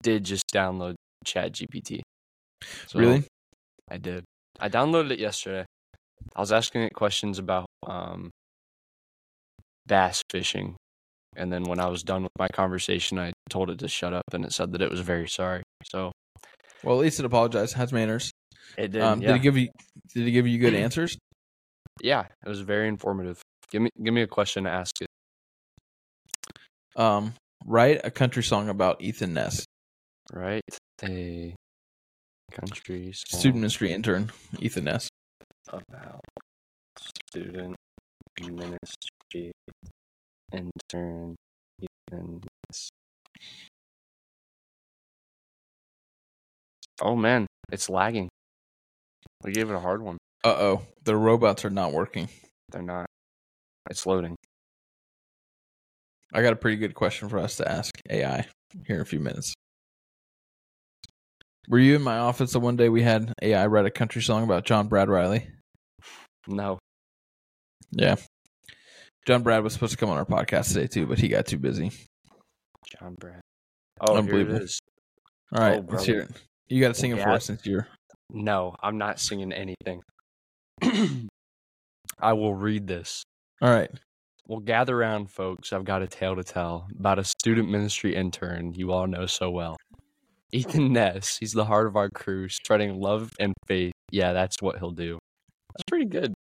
Did 0.04 0.24
just 0.26 0.44
download 0.54 0.96
Chat 1.26 1.54
GPT. 1.54 2.02
really? 2.94 3.24
I 3.90 3.98
did. 3.98 4.24
I 4.60 4.70
downloaded 4.70 5.12
it 5.12 5.20
yesterday. 5.20 5.66
I 6.36 6.40
was 6.40 6.52
asking 6.52 6.82
it 6.84 6.94
questions 6.94 7.40
about 7.40 7.66
um, 7.86 8.30
bass 9.86 10.22
fishing. 10.30 10.76
And 11.36 11.52
then 11.52 11.64
when 11.64 11.80
I 11.80 11.88
was 11.88 12.04
done 12.04 12.24
with 12.24 12.32
my 12.38 12.48
conversation, 12.48 13.20
I 13.20 13.32
told 13.50 13.70
it 13.70 13.80
to 13.80 13.88
shut 13.88 14.14
up 14.14 14.24
and 14.34 14.44
it 14.46 14.52
said 14.54 14.72
that 14.74 14.82
it 14.82 14.90
was 14.90 15.00
very 15.02 15.28
sorry. 15.28 15.64
So 15.84 16.12
Well, 16.84 16.96
at 16.96 17.02
least 17.02 17.20
it 17.20 17.26
apologized. 17.26 17.74
Has 17.76 17.94
manners. 17.94 18.32
it 18.78 18.90
did. 18.92 19.02
Um, 19.02 19.22
yeah. 19.22 19.28
Did 19.30 19.36
it 19.38 19.42
give 19.44 19.58
you? 19.58 19.70
Did 20.14 20.28
it 20.28 20.32
give 20.32 20.48
you 20.48 20.60
good 20.60 20.74
answers? 20.86 21.18
yeah, 22.02 22.26
it 22.46 22.50
was 22.50 22.62
very 22.62 22.88
informative. 22.88 23.42
Give 23.72 23.82
me 23.82 23.90
give 24.02 24.14
me 24.14 24.22
a 24.22 24.28
question 24.28 24.64
to 24.64 24.70
ask 24.70 25.00
you. 25.02 25.08
Um, 26.96 27.34
write 27.66 28.02
a 28.04 28.12
country 28.12 28.44
song 28.44 28.70
about 28.70 29.02
Ethan 29.02 29.34
Ness, 29.34 29.66
Write 30.34 30.64
A 31.04 31.54
country 32.52 33.12
song 33.14 33.40
student 33.40 33.62
ministry 33.62 33.92
intern. 33.92 34.32
Ethan 34.60 34.86
Ness. 34.86 35.10
about 35.70 36.22
student 36.98 37.76
ministry 38.42 39.52
intern 40.54 41.36
Ethan 41.82 42.42
Ness. 42.70 42.90
Oh 47.02 47.16
man, 47.16 47.46
it's 47.72 47.90
lagging. 47.90 48.30
We 49.44 49.52
gave 49.52 49.70
it 49.70 49.76
a 49.76 49.80
hard 49.80 50.02
one. 50.02 50.18
Uh 50.44 50.56
oh, 50.58 50.82
the 51.04 51.16
robots 51.16 51.66
are 51.66 51.70
not 51.70 51.92
working. 51.92 52.30
They're 52.72 52.82
not. 52.82 53.07
It's 53.90 54.06
loading. 54.06 54.36
I 56.34 56.42
got 56.42 56.54
a 56.54 56.58
pretty 56.58 56.78
good 56.78 56.94
question 56.94 57.30
for 57.30 57.40
us 57.40 57.56
to 57.58 57.70
ask 57.72 57.94
AI 58.10 58.46
here 58.86 58.98
in 58.98 59.02
a 59.02 59.06
few 59.06 59.20
minutes. 59.20 59.54
Were 61.70 61.80
you 61.80 61.96
in 61.96 62.02
my 62.02 62.18
office 62.18 62.52
the 62.54 62.60
one 62.60 62.76
day 62.78 62.90
we 62.90 63.02
had 63.02 63.34
AI 63.42 63.66
write 63.68 63.86
a 63.86 63.92
country 63.92 64.22
song 64.22 64.44
about 64.44 64.66
John 64.66 64.88
Brad 64.88 65.10
Riley? 65.10 65.48
No. 66.48 66.80
Yeah. 67.92 68.16
John 69.26 69.44
Brad 69.44 69.64
was 69.64 69.74
supposed 69.74 69.92
to 69.92 69.98
come 69.98 70.10
on 70.10 70.18
our 70.18 70.26
podcast 70.26 70.70
today 70.74 70.88
too, 70.88 71.06
but 71.06 71.20
he 71.20 71.28
got 71.28 71.46
too 71.46 71.58
busy. 71.58 71.92
John 73.00 73.16
Brad. 73.20 73.42
Oh, 74.00 74.14
here 74.14 74.16
it 74.16 74.20
Unbelievable. 74.20 74.62
is. 74.64 74.80
All 75.54 75.62
right, 75.62 75.80
Oh, 75.80 75.86
let's 75.92 76.06
hear 76.06 76.20
it. 76.22 76.30
You 76.68 76.82
got 76.82 76.90
to 76.90 76.94
sing 76.94 77.12
it 77.12 77.22
for 77.22 77.30
us 77.30 77.46
since 77.46 77.66
you're. 77.66 77.88
No, 78.32 78.76
I'm 78.82 78.98
not 78.98 79.20
singing 79.20 79.54
anything. 79.54 80.02
I 82.20 82.34
will 82.34 82.54
read 82.54 82.88
this. 82.88 83.24
All 83.62 83.72
right. 83.72 83.90
Well, 84.48 84.60
gather 84.60 84.96
around, 84.96 85.32
folks. 85.32 85.74
I've 85.74 85.84
got 85.84 86.04
a 86.04 86.08
tale 86.08 86.36
to 86.36 86.44
tell 86.44 86.88
about 87.00 87.18
a 87.18 87.24
student 87.24 87.70
ministry 87.70 88.16
intern 88.16 88.74
you 88.76 88.92
all 88.92 89.08
know 89.08 89.26
so 89.26 89.50
well. 89.50 89.78
Ethan 90.52 90.94
Ness. 90.94 91.38
He's 91.40 91.54
the 91.54 91.66
heart 91.66 91.88
of 91.88 91.96
our 91.96 92.10
crew, 92.10 92.48
spreading 92.50 93.02
love 93.02 93.34
and 93.40 93.54
faith. 93.68 93.94
Yeah, 94.12 94.34
that's 94.34 94.62
what 94.62 94.78
he'll 94.78 94.92
do. 94.92 95.18
That's 95.74 95.84
pretty 95.88 96.06
good. 96.06 96.34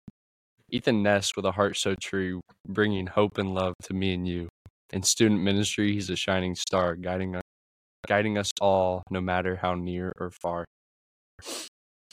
Ethan 0.71 1.03
Ness 1.03 1.35
with 1.35 1.47
a 1.47 1.53
heart 1.53 1.77
so 1.77 1.95
true, 2.01 2.41
bringing 2.69 3.07
hope 3.07 3.39
and 3.39 3.55
love 3.55 3.75
to 3.85 3.95
me 3.95 4.13
and 4.13 4.29
you. 4.29 4.49
In 4.93 5.03
student 5.03 5.41
ministry, 5.43 5.95
he's 5.95 6.11
a 6.11 6.17
shining 6.17 6.55
star, 6.55 6.97
guiding 6.97 7.35
us, 7.35 7.43
guiding 8.07 8.37
us 8.37 8.51
all, 8.61 9.03
no 9.11 9.23
matter 9.23 9.57
how 9.57 9.75
near 9.75 10.13
or 10.21 10.31
far. 10.31 10.67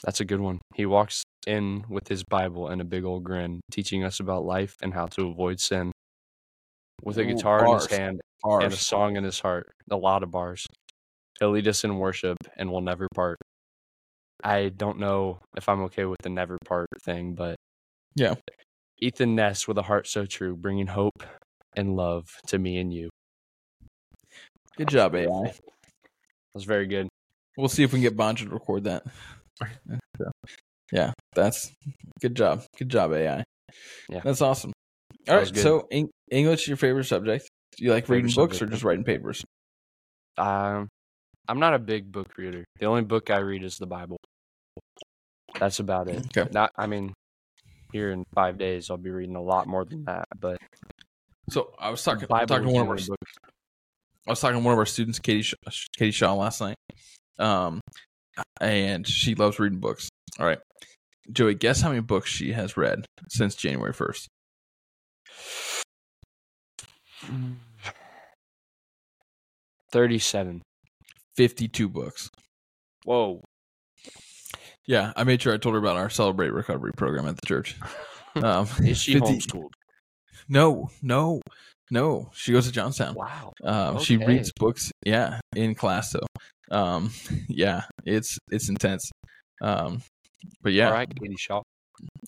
That's 0.02 0.20
a 0.20 0.24
good 0.24 0.40
one. 0.40 0.60
He 0.74 0.86
walks 0.86 1.23
in 1.46 1.84
with 1.88 2.08
his 2.08 2.24
Bible 2.24 2.68
and 2.68 2.80
a 2.80 2.84
big 2.84 3.04
old 3.04 3.24
grin, 3.24 3.60
teaching 3.70 4.04
us 4.04 4.20
about 4.20 4.44
life 4.44 4.76
and 4.82 4.92
how 4.94 5.06
to 5.06 5.28
avoid 5.28 5.60
sin. 5.60 5.92
With 7.02 7.18
a 7.18 7.22
Ooh, 7.22 7.34
guitar 7.34 7.64
in 7.66 7.72
his 7.72 7.86
bars. 7.86 7.98
hand 7.98 8.20
and 8.44 8.72
a 8.72 8.76
song 8.76 9.16
in 9.16 9.24
his 9.24 9.40
heart, 9.40 9.72
a 9.90 9.96
lot 9.96 10.22
of 10.22 10.30
bars. 10.30 10.66
He'll 11.38 11.50
lead 11.50 11.68
us 11.68 11.84
in 11.84 11.98
worship 11.98 12.38
and 12.56 12.70
we'll 12.70 12.80
never 12.80 13.08
part. 13.14 13.36
I 14.42 14.68
don't 14.68 14.98
know 14.98 15.40
if 15.56 15.68
I'm 15.68 15.82
okay 15.82 16.04
with 16.04 16.20
the 16.22 16.28
never 16.28 16.58
part 16.64 16.86
thing, 17.02 17.34
but 17.34 17.56
Yeah. 18.14 18.34
Ethan 19.00 19.34
Ness 19.34 19.66
with 19.66 19.76
a 19.78 19.82
heart 19.82 20.06
so 20.06 20.24
true, 20.24 20.56
bringing 20.56 20.86
hope 20.86 21.22
and 21.76 21.96
love 21.96 22.28
to 22.46 22.58
me 22.58 22.78
and 22.78 22.92
you. 22.92 23.10
Good 24.76 24.88
job, 24.88 25.14
AI. 25.14 25.26
That 25.26 25.54
was 26.54 26.64
very 26.64 26.86
good. 26.86 27.08
We'll 27.56 27.68
see 27.68 27.82
if 27.82 27.92
we 27.92 28.00
can 28.00 28.02
get 28.02 28.16
Bonja 28.16 28.44
to 28.44 28.50
record 28.50 28.84
that. 28.84 29.04
Yeah, 30.92 31.12
that's 31.34 31.72
good 32.20 32.34
job. 32.34 32.62
Good 32.78 32.88
job, 32.88 33.12
AI. 33.12 33.44
Yeah. 34.08 34.20
That's 34.22 34.40
awesome. 34.40 34.72
That 35.26 35.34
All 35.34 35.40
was 35.40 35.52
right, 35.52 35.60
so 35.60 35.88
Eng- 35.90 36.10
English 36.30 36.62
is 36.62 36.68
your 36.68 36.76
favorite 36.76 37.04
subject. 37.04 37.48
Do 37.76 37.84
you 37.84 37.92
like 37.92 38.04
Favorite 38.04 38.24
reading 38.24 38.34
books 38.34 38.62
or 38.62 38.66
just 38.66 38.84
writing 38.84 39.04
papers? 39.04 39.42
Um, 40.38 40.88
I'm 41.48 41.58
not 41.58 41.74
a 41.74 41.78
big 41.78 42.10
book 42.10 42.36
reader. 42.36 42.64
The 42.78 42.86
only 42.86 43.02
book 43.02 43.30
I 43.30 43.38
read 43.38 43.64
is 43.64 43.78
the 43.78 43.86
Bible. 43.86 44.16
That's 45.58 45.78
about 45.78 46.08
it. 46.08 46.24
Okay. 46.36 46.48
Not, 46.52 46.70
I 46.76 46.86
mean, 46.86 47.12
here 47.92 48.10
in 48.10 48.24
five 48.34 48.58
days, 48.58 48.90
I'll 48.90 48.96
be 48.96 49.10
reading 49.10 49.36
a 49.36 49.42
lot 49.42 49.66
more 49.66 49.84
than 49.84 50.04
that. 50.04 50.26
But 50.38 50.58
So 51.50 51.72
I 51.78 51.90
was 51.90 52.02
talking 52.02 52.26
Bible 52.28 52.46
talking 52.46 52.68
to 52.68 52.72
one 52.72 52.82
of 52.82 52.88
our. 52.88 53.16
I 54.26 54.30
was 54.30 54.40
talking 54.40 54.58
to 54.58 54.64
one 54.64 54.72
of 54.72 54.78
our 54.78 54.86
students, 54.86 55.18
Katie 55.18 55.46
Katie 55.96 56.10
Shaw, 56.10 56.34
last 56.34 56.60
night, 56.60 56.76
um, 57.38 57.80
and 58.60 59.06
she 59.06 59.34
loves 59.34 59.58
reading 59.58 59.78
books. 59.78 60.08
All 60.40 60.46
right, 60.46 60.58
Joey, 61.32 61.54
guess 61.54 61.80
how 61.80 61.88
many 61.88 62.00
books 62.00 62.30
she 62.30 62.52
has 62.52 62.76
read 62.76 63.06
since 63.28 63.54
January 63.54 63.92
first? 63.92 64.28
Thirty-seven. 69.90 70.62
Fifty-two 71.36 71.88
books. 71.88 72.28
Whoa. 73.04 73.42
Yeah, 74.86 75.12
I 75.16 75.24
made 75.24 75.40
sure 75.40 75.54
I 75.54 75.56
told 75.56 75.74
her 75.74 75.78
about 75.78 75.96
our 75.96 76.10
Celebrate 76.10 76.52
Recovery 76.52 76.92
program 76.96 77.26
at 77.26 77.36
the 77.36 77.46
church. 77.46 77.76
Um, 78.36 78.66
Is 78.80 78.98
she 78.98 79.12
50 79.12 79.28
homeschooled? 79.28 79.70
No, 80.48 80.90
no, 81.00 81.40
no. 81.88 82.30
She 82.34 82.50
goes 82.50 82.66
to 82.66 82.72
Johnstown. 82.72 83.14
Wow. 83.14 83.52
Um, 83.62 84.00
She 84.00 84.16
reads 84.16 84.50
books, 84.58 84.90
yeah, 85.06 85.38
in 85.54 85.76
class 85.76 86.12
though. 86.12 86.26
Um, 86.76 87.12
yeah, 87.48 87.82
it's 88.04 88.36
it's 88.50 88.68
intense. 88.68 89.08
Um, 89.62 90.02
but 90.62 90.72
yeah, 90.72 90.88
All 90.88 90.92
right, 90.94 91.08
Katie 91.20 91.36
Shaw. 91.38 91.62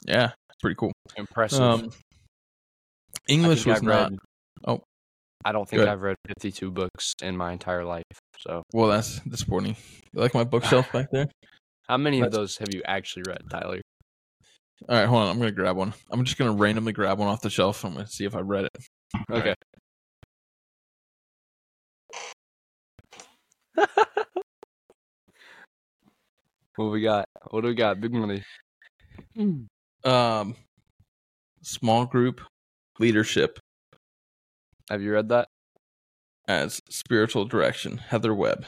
yeah, 0.07 0.27
it's 0.49 0.59
pretty 0.61 0.77
cool. 0.77 0.93
Impressive. 1.17 1.61
Um, 1.61 1.91
English 3.29 3.67
was 3.67 3.79
I've 3.79 3.83
not. 3.83 4.11
read- 4.11 4.19
oh. 4.67 4.83
I 5.45 5.53
don't 5.53 5.69
think 5.69 5.83
I've 5.83 6.03
read 6.03 6.17
52 6.27 6.71
books 6.73 7.13
in 7.23 7.37
my 7.37 7.53
entire 7.53 7.85
life. 7.85 8.03
So, 8.39 8.63
Well, 8.73 8.89
that's 8.89 9.21
disappointing. 9.21 9.77
You 10.13 10.21
like 10.21 10.35
my 10.35 10.43
bookshelf 10.45 10.91
back 10.93 11.07
there? 11.13 11.27
how 11.89 11.97
many 11.97 12.21
of 12.21 12.33
those 12.33 12.57
have 12.59 12.75
you 12.75 12.83
actually 12.85 13.23
read, 13.29 13.43
Tyler? 13.49 13.81
All 14.89 14.97
right, 14.97 15.07
hold 15.07 15.23
on. 15.23 15.29
I'm 15.29 15.39
gonna 15.39 15.53
grab 15.53 15.77
one. 15.77 15.95
I'm 16.11 16.25
just 16.25 16.37
gonna 16.37 16.53
randomly 16.53 16.93
grab 16.93 17.19
one 17.19 17.29
off 17.29 17.41
the 17.43 17.51
shelf. 17.51 17.85
I'm 17.85 17.93
gonna 17.95 18.07
see 18.09 18.25
if 18.25 18.35
I 18.35 18.41
read 18.41 18.65
it. 18.65 18.71
Okay. 19.31 19.55
what 26.77 26.91
we 26.93 27.01
got? 27.03 27.27
What 27.51 27.63
do 27.63 27.69
we 27.69 27.75
got? 27.75 28.01
Big 28.01 28.13
money. 28.13 28.43
Um, 30.05 30.55
small 31.63 32.07
group 32.07 32.41
leadership 32.99 33.59
Have 34.91 35.03
you 35.03 35.13
read 35.13 35.29
that? 35.31 35.49
as 36.49 36.81
spiritual 36.89 37.45
direction. 37.45 37.99
Heather 37.99 38.33
Webb. 38.35 38.67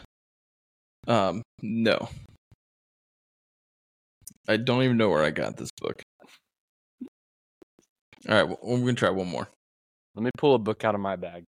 Um, 1.06 1.42
no. 1.62 2.08
I 4.48 4.56
don't 4.56 4.82
even 4.82 4.96
know 4.96 5.10
where 5.10 5.22
I 5.22 5.30
got 5.30 5.56
this 5.56 5.70
book. 5.80 6.02
All 8.28 8.34
right, 8.34 8.42
well, 8.48 8.58
we're 8.62 8.78
gonna 8.80 8.94
try 8.94 9.10
one 9.10 9.28
more. 9.28 9.48
Let 10.16 10.24
me 10.24 10.30
pull 10.36 10.54
a 10.54 10.58
book 10.58 10.84
out 10.84 10.94
of 10.96 11.00
my 11.00 11.14
bag. 11.16 11.44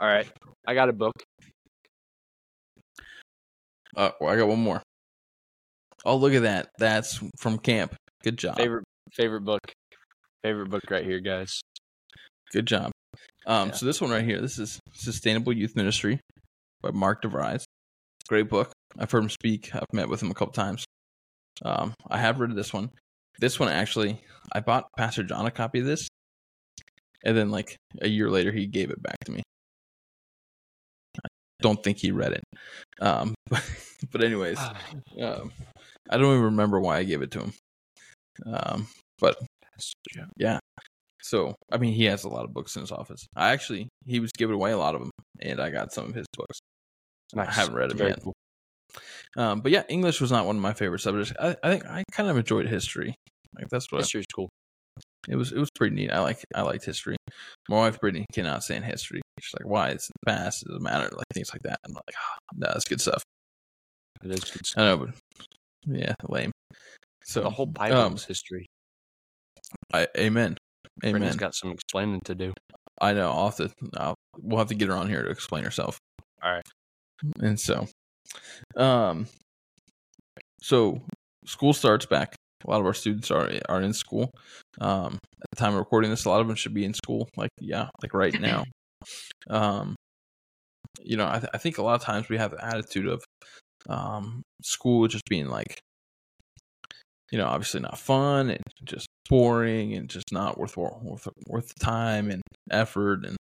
All 0.00 0.08
right, 0.08 0.28
I 0.66 0.74
got 0.74 0.88
a 0.88 0.92
book. 0.92 1.14
Uh, 3.96 4.10
well, 4.20 4.30
I 4.32 4.36
got 4.36 4.48
one 4.48 4.60
more. 4.60 4.82
Oh, 6.04 6.16
look 6.16 6.32
at 6.34 6.42
that. 6.42 6.68
That's 6.78 7.20
from 7.38 7.58
camp. 7.58 7.94
Good 8.22 8.38
job. 8.38 8.56
Favorite 8.56 8.84
favorite 9.12 9.40
book. 9.42 9.60
Favorite 10.44 10.70
book 10.70 10.82
right 10.90 11.04
here, 11.04 11.18
guys. 11.20 11.60
Good 12.52 12.66
job. 12.66 12.92
Um, 13.46 13.68
Yeah. 13.68 13.74
so 13.74 13.86
this 13.86 14.00
one 14.00 14.10
right 14.10 14.24
here, 14.24 14.40
this 14.40 14.58
is 14.58 14.78
Sustainable 14.92 15.52
Youth 15.52 15.74
Ministry 15.74 16.20
by 16.80 16.90
Mark 16.92 17.22
DeVries. 17.22 17.64
Great 18.28 18.48
book. 18.48 18.70
I've 18.98 19.10
heard 19.10 19.24
him 19.24 19.30
speak. 19.30 19.74
I've 19.74 19.82
met 19.92 20.08
with 20.08 20.22
him 20.22 20.30
a 20.30 20.34
couple 20.34 20.52
times. 20.52 20.84
Um, 21.64 21.94
I 22.08 22.18
have 22.18 22.38
read 22.40 22.54
this 22.54 22.72
one. 22.72 22.90
This 23.40 23.58
one 23.58 23.68
actually, 23.68 24.20
I 24.52 24.60
bought 24.60 24.84
Pastor 24.96 25.22
John 25.24 25.46
a 25.46 25.50
copy 25.50 25.80
of 25.80 25.86
this, 25.86 26.08
and 27.24 27.36
then 27.36 27.50
like 27.50 27.76
a 28.00 28.08
year 28.08 28.30
later, 28.30 28.52
he 28.52 28.66
gave 28.66 28.90
it 28.90 29.02
back 29.02 29.16
to 29.24 29.32
me. 29.32 29.42
I 31.60 31.62
don't 31.62 31.82
think 31.82 31.98
he 31.98 32.10
read 32.10 32.32
it. 32.32 32.44
Um, 33.00 33.34
but, 33.48 33.68
but 34.12 34.22
anyways, 34.22 34.58
um, 35.20 35.52
I 36.08 36.16
don't 36.16 36.32
even 36.32 36.44
remember 36.44 36.80
why 36.80 36.98
I 36.98 37.04
gave 37.04 37.22
it 37.22 37.30
to 37.32 37.40
him. 37.40 37.52
Um, 38.46 38.88
but 39.18 39.36
yeah. 40.36 40.58
So, 41.20 41.54
I 41.70 41.78
mean, 41.78 41.92
he 41.92 42.04
has 42.04 42.24
a 42.24 42.28
lot 42.28 42.44
of 42.44 42.54
books 42.54 42.76
in 42.76 42.82
his 42.82 42.92
office. 42.92 43.26
I 43.36 43.50
actually, 43.50 43.88
he 44.06 44.20
was 44.20 44.30
giving 44.32 44.54
away 44.54 44.72
a 44.72 44.78
lot 44.78 44.94
of 44.94 45.02
them, 45.02 45.10
and 45.40 45.60
I 45.60 45.70
got 45.70 45.92
some 45.92 46.06
of 46.06 46.14
his 46.14 46.26
books. 46.36 46.60
I 47.36 47.44
haven't 47.44 47.74
read 47.74 47.90
them 47.90 47.98
yet. 47.98 48.22
cool. 48.22 48.32
Um, 49.36 49.60
but 49.60 49.70
yeah, 49.70 49.82
English 49.88 50.20
was 50.20 50.32
not 50.32 50.46
one 50.46 50.56
of 50.56 50.62
my 50.62 50.72
favorite 50.72 51.00
subjects. 51.00 51.32
I, 51.38 51.56
I 51.62 51.70
think 51.70 51.84
I 51.86 52.04
kind 52.12 52.30
of 52.30 52.38
enjoyed 52.38 52.66
history. 52.66 53.14
Like 53.54 53.68
that's 53.68 53.90
what 53.92 54.00
History's 54.00 54.26
cool. 54.34 54.48
it 55.28 55.36
was. 55.36 55.52
It 55.52 55.58
was 55.58 55.70
pretty 55.70 55.94
neat. 55.94 56.10
I 56.10 56.20
like. 56.20 56.42
I 56.54 56.62
liked 56.62 56.84
history. 56.84 57.16
My 57.68 57.76
wife 57.76 58.00
Brittany 58.00 58.26
cannot 58.32 58.64
stand 58.64 58.84
history. 58.84 59.20
She's 59.40 59.54
like, 59.58 59.68
"Why? 59.68 59.90
It's 59.90 60.08
in 60.08 60.14
the 60.22 60.32
past. 60.32 60.62
It 60.62 60.68
doesn't 60.68 60.82
matter." 60.82 61.08
Like 61.14 61.26
things 61.32 61.52
like 61.52 61.62
that. 61.62 61.78
I'm 61.84 61.92
like, 61.92 62.02
oh, 62.14 62.56
"No, 62.56 62.66
that's 62.72 62.84
good 62.84 63.00
stuff." 63.00 63.22
It 64.24 64.30
is 64.30 64.44
good. 64.44 64.62
I 64.76 64.84
know, 64.84 64.96
but 64.98 65.14
yeah, 65.86 66.14
lame. 66.28 66.52
So 67.24 67.42
the 67.42 67.50
whole 67.50 67.66
Bible 67.66 67.98
um, 67.98 68.14
is 68.14 68.24
history. 68.24 68.66
I, 69.92 70.08
amen. 70.16 70.56
Brittany's 71.00 71.28
Amen. 71.28 71.36
got 71.36 71.54
some 71.54 71.70
explaining 71.70 72.20
to 72.24 72.34
do. 72.34 72.52
I 73.00 73.12
know. 73.12 73.30
I'll 73.30 73.46
have 73.46 73.56
to. 73.56 73.70
I'll, 73.96 74.14
we'll 74.40 74.58
have 74.58 74.68
to 74.68 74.74
get 74.74 74.88
her 74.88 74.96
on 74.96 75.08
here 75.08 75.22
to 75.22 75.30
explain 75.30 75.64
herself. 75.64 75.98
All 76.42 76.52
right. 76.52 76.64
And 77.40 77.58
so, 77.58 77.86
um, 78.76 79.26
so 80.60 81.00
school 81.46 81.72
starts 81.72 82.06
back. 82.06 82.34
A 82.66 82.70
lot 82.70 82.80
of 82.80 82.86
our 82.86 82.94
students 82.94 83.30
are 83.30 83.50
are 83.68 83.82
in 83.82 83.92
school. 83.92 84.30
Um, 84.80 85.18
at 85.40 85.50
the 85.50 85.56
time 85.56 85.72
of 85.72 85.78
recording 85.78 86.10
this, 86.10 86.24
a 86.24 86.30
lot 86.30 86.40
of 86.40 86.46
them 86.48 86.56
should 86.56 86.74
be 86.74 86.84
in 86.84 86.94
school. 86.94 87.28
Like 87.36 87.50
yeah, 87.60 87.88
like 88.02 88.14
right 88.14 88.38
now. 88.40 88.64
Um, 89.48 89.94
you 91.00 91.16
know, 91.16 91.28
I, 91.28 91.38
th- 91.38 91.50
I 91.54 91.58
think 91.58 91.78
a 91.78 91.82
lot 91.82 91.94
of 91.94 92.02
times 92.02 92.28
we 92.28 92.38
have 92.38 92.50
the 92.50 92.64
attitude 92.64 93.06
of 93.06 93.24
um, 93.88 94.42
school 94.62 95.06
just 95.06 95.24
being 95.28 95.48
like, 95.48 95.78
you 97.30 97.38
know, 97.38 97.46
obviously 97.46 97.80
not 97.80 97.98
fun 97.98 98.50
and 98.50 98.62
just 98.84 99.06
boring 99.28 99.94
and 99.94 100.08
just 100.08 100.32
not 100.32 100.58
worth 100.58 100.76
worth 100.76 101.28
worth 101.46 101.68
the 101.68 101.84
time 101.84 102.30
and 102.30 102.42
effort 102.70 103.24
and 103.24 103.36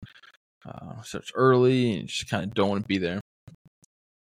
uh, 0.67 1.03
starts 1.03 1.31
early 1.35 1.99
and 1.99 2.09
just 2.09 2.29
kind 2.29 2.45
of 2.45 2.55
don't 2.55 2.71
want 2.71 2.83
to 2.83 2.89
be 2.89 2.99
there. 2.99 3.21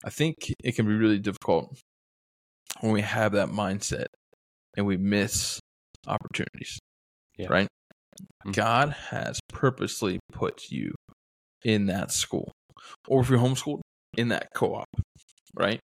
I 0.04 0.10
think 0.10 0.36
it 0.64 0.76
can 0.76 0.86
be 0.86 0.94
really 0.94 1.18
difficult 1.18 1.78
when 2.80 2.92
we 2.92 3.02
have 3.02 3.32
that 3.32 3.48
mindset 3.48 4.06
and 4.76 4.86
we 4.86 4.96
miss 4.96 5.60
opportunities. 6.06 6.78
Yeah. 7.36 7.48
Right? 7.48 7.68
Mhm. 8.46 8.54
God 8.54 8.90
has 8.90 9.40
purposely 9.48 10.18
put 10.32 10.70
you 10.70 10.94
in 11.64 11.86
that 11.86 12.10
school. 12.12 12.52
Or 13.08 13.20
if 13.20 13.28
you're 13.30 13.38
homeschooled, 13.38 13.80
in 14.16 14.28
that 14.28 14.48
co 14.54 14.74
op. 14.74 14.88
Right? 15.54 15.80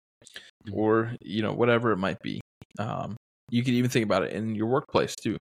Mhm. 0.67 0.73
Or, 0.73 1.15
you 1.21 1.41
know, 1.41 1.53
whatever 1.53 1.91
it 1.91 1.97
might 1.97 2.19
be. 2.21 2.41
Um, 2.79 3.15
you 3.49 3.63
can 3.63 3.73
even 3.73 3.89
think 3.89 4.05
about 4.05 4.23
it 4.23 4.31
in 4.33 4.55
your 4.55 4.67
workplace 4.67 5.15
too. 5.15 5.37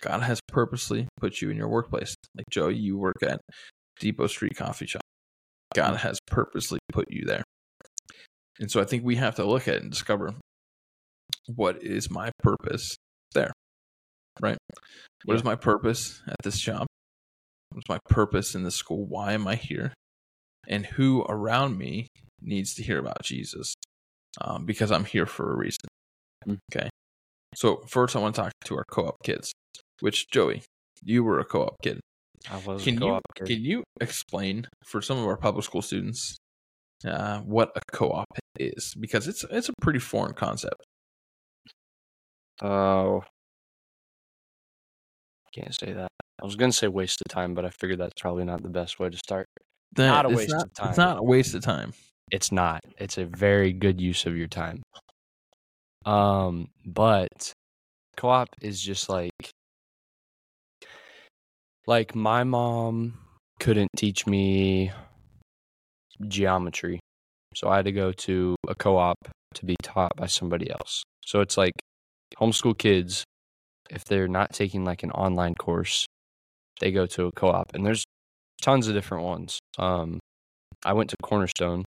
God 0.00 0.22
has 0.22 0.40
purposely 0.48 1.08
put 1.18 1.40
you 1.40 1.50
in 1.50 1.56
your 1.56 1.68
workplace. 1.68 2.14
Like 2.34 2.46
Joe, 2.50 2.68
you 2.68 2.96
work 2.98 3.22
at 3.22 3.40
Depot 4.00 4.26
Street 4.26 4.56
Coffee 4.56 4.86
Shop. 4.86 5.02
God 5.74 5.96
has 5.98 6.18
purposely 6.26 6.78
put 6.92 7.10
you 7.10 7.24
there. 7.24 7.42
And 8.58 8.70
so 8.70 8.80
I 8.80 8.84
think 8.84 9.04
we 9.04 9.16
have 9.16 9.34
to 9.36 9.44
look 9.44 9.68
at 9.68 9.76
it 9.76 9.82
and 9.82 9.90
discover 9.90 10.34
what 11.46 11.82
is 11.82 12.10
my 12.10 12.30
purpose 12.42 12.96
there. 13.34 13.52
Right? 14.40 14.58
What 15.24 15.36
is 15.36 15.44
my 15.44 15.54
purpose 15.54 16.22
at 16.26 16.36
this 16.42 16.58
job? 16.58 16.86
What's 17.70 17.88
my 17.88 17.98
purpose 18.08 18.54
in 18.54 18.64
this 18.64 18.74
school? 18.74 19.06
Why 19.06 19.32
am 19.32 19.46
I 19.46 19.56
here? 19.56 19.92
And 20.68 20.86
who 20.86 21.22
around 21.28 21.78
me 21.78 22.08
needs 22.40 22.74
to 22.74 22.82
hear 22.82 22.98
about 22.98 23.22
Jesus? 23.22 23.74
Um, 24.40 24.64
because 24.64 24.90
I'm 24.90 25.04
here 25.04 25.26
for 25.26 25.52
a 25.52 25.56
reason. 25.56 25.80
Mm. 26.46 26.58
Okay. 26.74 26.88
So 27.54 27.82
first, 27.86 28.16
I 28.16 28.20
want 28.20 28.34
to 28.34 28.42
talk 28.42 28.52
to 28.64 28.76
our 28.76 28.84
co-op 28.90 29.16
kids. 29.24 29.52
Which 30.00 30.28
Joey, 30.30 30.62
you 31.02 31.22
were 31.22 31.38
a 31.38 31.44
co-op 31.44 31.76
kid. 31.82 32.00
I 32.50 32.56
was 32.58 32.82
Can 32.82 32.94
a 32.94 33.00
you 33.00 33.00
co-op 33.00 33.22
kid. 33.36 33.46
can 33.46 33.64
you 33.64 33.84
explain 34.00 34.66
for 34.84 35.00
some 35.00 35.18
of 35.18 35.26
our 35.26 35.36
public 35.36 35.64
school 35.64 35.82
students 35.82 36.36
uh, 37.06 37.40
what 37.40 37.70
a 37.76 37.80
co-op 37.92 38.26
is? 38.58 38.94
Because 38.98 39.28
it's 39.28 39.44
it's 39.50 39.68
a 39.68 39.72
pretty 39.80 39.98
foreign 39.98 40.34
concept. 40.34 40.82
Oh, 42.62 43.24
can't 45.52 45.74
say 45.74 45.92
that. 45.92 46.08
I 46.40 46.44
was 46.44 46.56
gonna 46.56 46.72
say 46.72 46.88
waste 46.88 47.20
of 47.20 47.32
time, 47.32 47.54
but 47.54 47.64
I 47.64 47.70
figured 47.70 48.00
that's 48.00 48.20
probably 48.20 48.44
not 48.44 48.62
the 48.62 48.70
best 48.70 48.98
way 48.98 49.10
to 49.10 49.16
start. 49.16 49.46
That- 49.94 50.08
Not 50.08 50.26
a 50.26 50.30
waste 50.30 50.50
not, 50.50 50.64
of 50.66 50.74
time. 50.74 50.88
It's 50.88 50.98
not 50.98 51.18
a 51.18 51.22
waste 51.22 51.54
of 51.54 51.62
time. 51.62 51.92
It's 52.30 52.50
not. 52.50 52.80
It's 52.98 53.18
a 53.18 53.26
very 53.26 53.72
good 53.72 54.00
use 54.00 54.24
of 54.24 54.36
your 54.36 54.48
time. 54.48 54.82
Um, 56.06 56.68
but 56.86 57.52
co-op 58.16 58.48
is 58.62 58.80
just 58.80 59.08
like 59.08 59.30
like 61.86 62.14
my 62.14 62.44
mom 62.44 63.18
couldn't 63.60 63.90
teach 63.96 64.26
me 64.26 64.92
geometry. 66.26 67.00
So 67.54 67.68
I 67.68 67.76
had 67.76 67.84
to 67.84 67.92
go 67.92 68.12
to 68.12 68.56
a 68.66 68.74
co-op 68.74 69.16
to 69.54 69.64
be 69.66 69.76
taught 69.82 70.12
by 70.16 70.26
somebody 70.26 70.70
else. 70.70 71.02
So 71.24 71.40
it's 71.40 71.58
like 71.58 71.74
homeschool 72.40 72.76
kids 72.76 73.24
if 73.90 74.04
they're 74.04 74.28
not 74.28 74.52
taking 74.52 74.84
like 74.84 75.02
an 75.02 75.10
online 75.10 75.54
course, 75.54 76.06
they 76.80 76.90
go 76.90 77.06
to 77.06 77.26
a 77.26 77.32
co-op, 77.32 77.74
and 77.74 77.84
there's 77.84 78.04
tons 78.62 78.88
of 78.88 78.94
different 78.94 79.24
ones. 79.24 79.58
Um, 79.78 80.18
I 80.84 80.94
went 80.94 81.10
to 81.10 81.16
Cornerstone, 81.22 81.84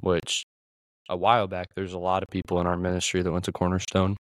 which 0.00 0.44
a 1.08 1.16
while 1.16 1.46
back 1.46 1.68
there's 1.74 1.94
a 1.94 1.98
lot 1.98 2.22
of 2.22 2.28
people 2.30 2.60
in 2.60 2.66
our 2.66 2.76
ministry 2.76 3.22
that 3.22 3.32
went 3.32 3.44
to 3.46 3.52
Cornerstone, 3.52 4.16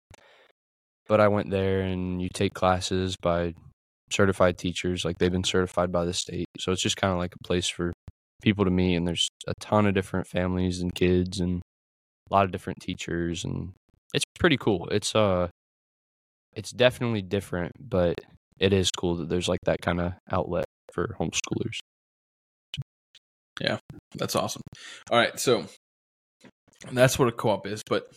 but 1.07 1.21
I 1.21 1.29
went 1.29 1.49
there, 1.49 1.81
and 1.81 2.21
you 2.21 2.29
take 2.33 2.53
classes 2.53 3.15
by 3.21 3.53
certified 4.11 4.57
teachers, 4.57 5.05
like 5.05 5.17
they've 5.17 5.31
been 5.31 5.43
certified 5.43 5.91
by 5.91 6.05
the 6.05 6.13
state, 6.13 6.47
so 6.59 6.71
it's 6.71 6.81
just 6.81 6.97
kind 6.97 7.13
of 7.13 7.19
like 7.19 7.33
a 7.35 7.47
place 7.47 7.69
for 7.69 7.93
people 8.41 8.65
to 8.65 8.71
meet, 8.71 8.95
and 8.95 9.07
there's 9.07 9.29
a 9.47 9.53
ton 9.59 9.87
of 9.87 9.93
different 9.93 10.27
families 10.27 10.81
and 10.81 10.93
kids 10.93 11.39
and 11.39 11.61
a 12.29 12.33
lot 12.33 12.43
of 12.43 12.51
different 12.51 12.81
teachers, 12.81 13.45
and 13.45 13.71
it's 14.13 14.25
pretty 14.39 14.57
cool. 14.57 14.87
It's 14.91 15.15
uh, 15.15 15.49
it's 16.53 16.71
definitely 16.71 17.21
different, 17.21 17.73
but 17.79 18.19
it 18.59 18.73
is 18.73 18.89
cool 18.91 19.15
that 19.17 19.29
there's 19.29 19.47
like 19.47 19.59
that 19.65 19.81
kind 19.81 20.01
of 20.01 20.13
outlet 20.31 20.65
for 20.93 21.15
homeschoolers. 21.19 21.77
Yeah, 23.59 23.77
that's 24.15 24.35
awesome. 24.35 24.61
All 25.11 25.17
right, 25.17 25.39
so 25.39 25.65
that's 26.91 27.17
what 27.17 27.27
a 27.27 27.31
co-op 27.31 27.65
is. 27.67 27.81
But 27.87 28.11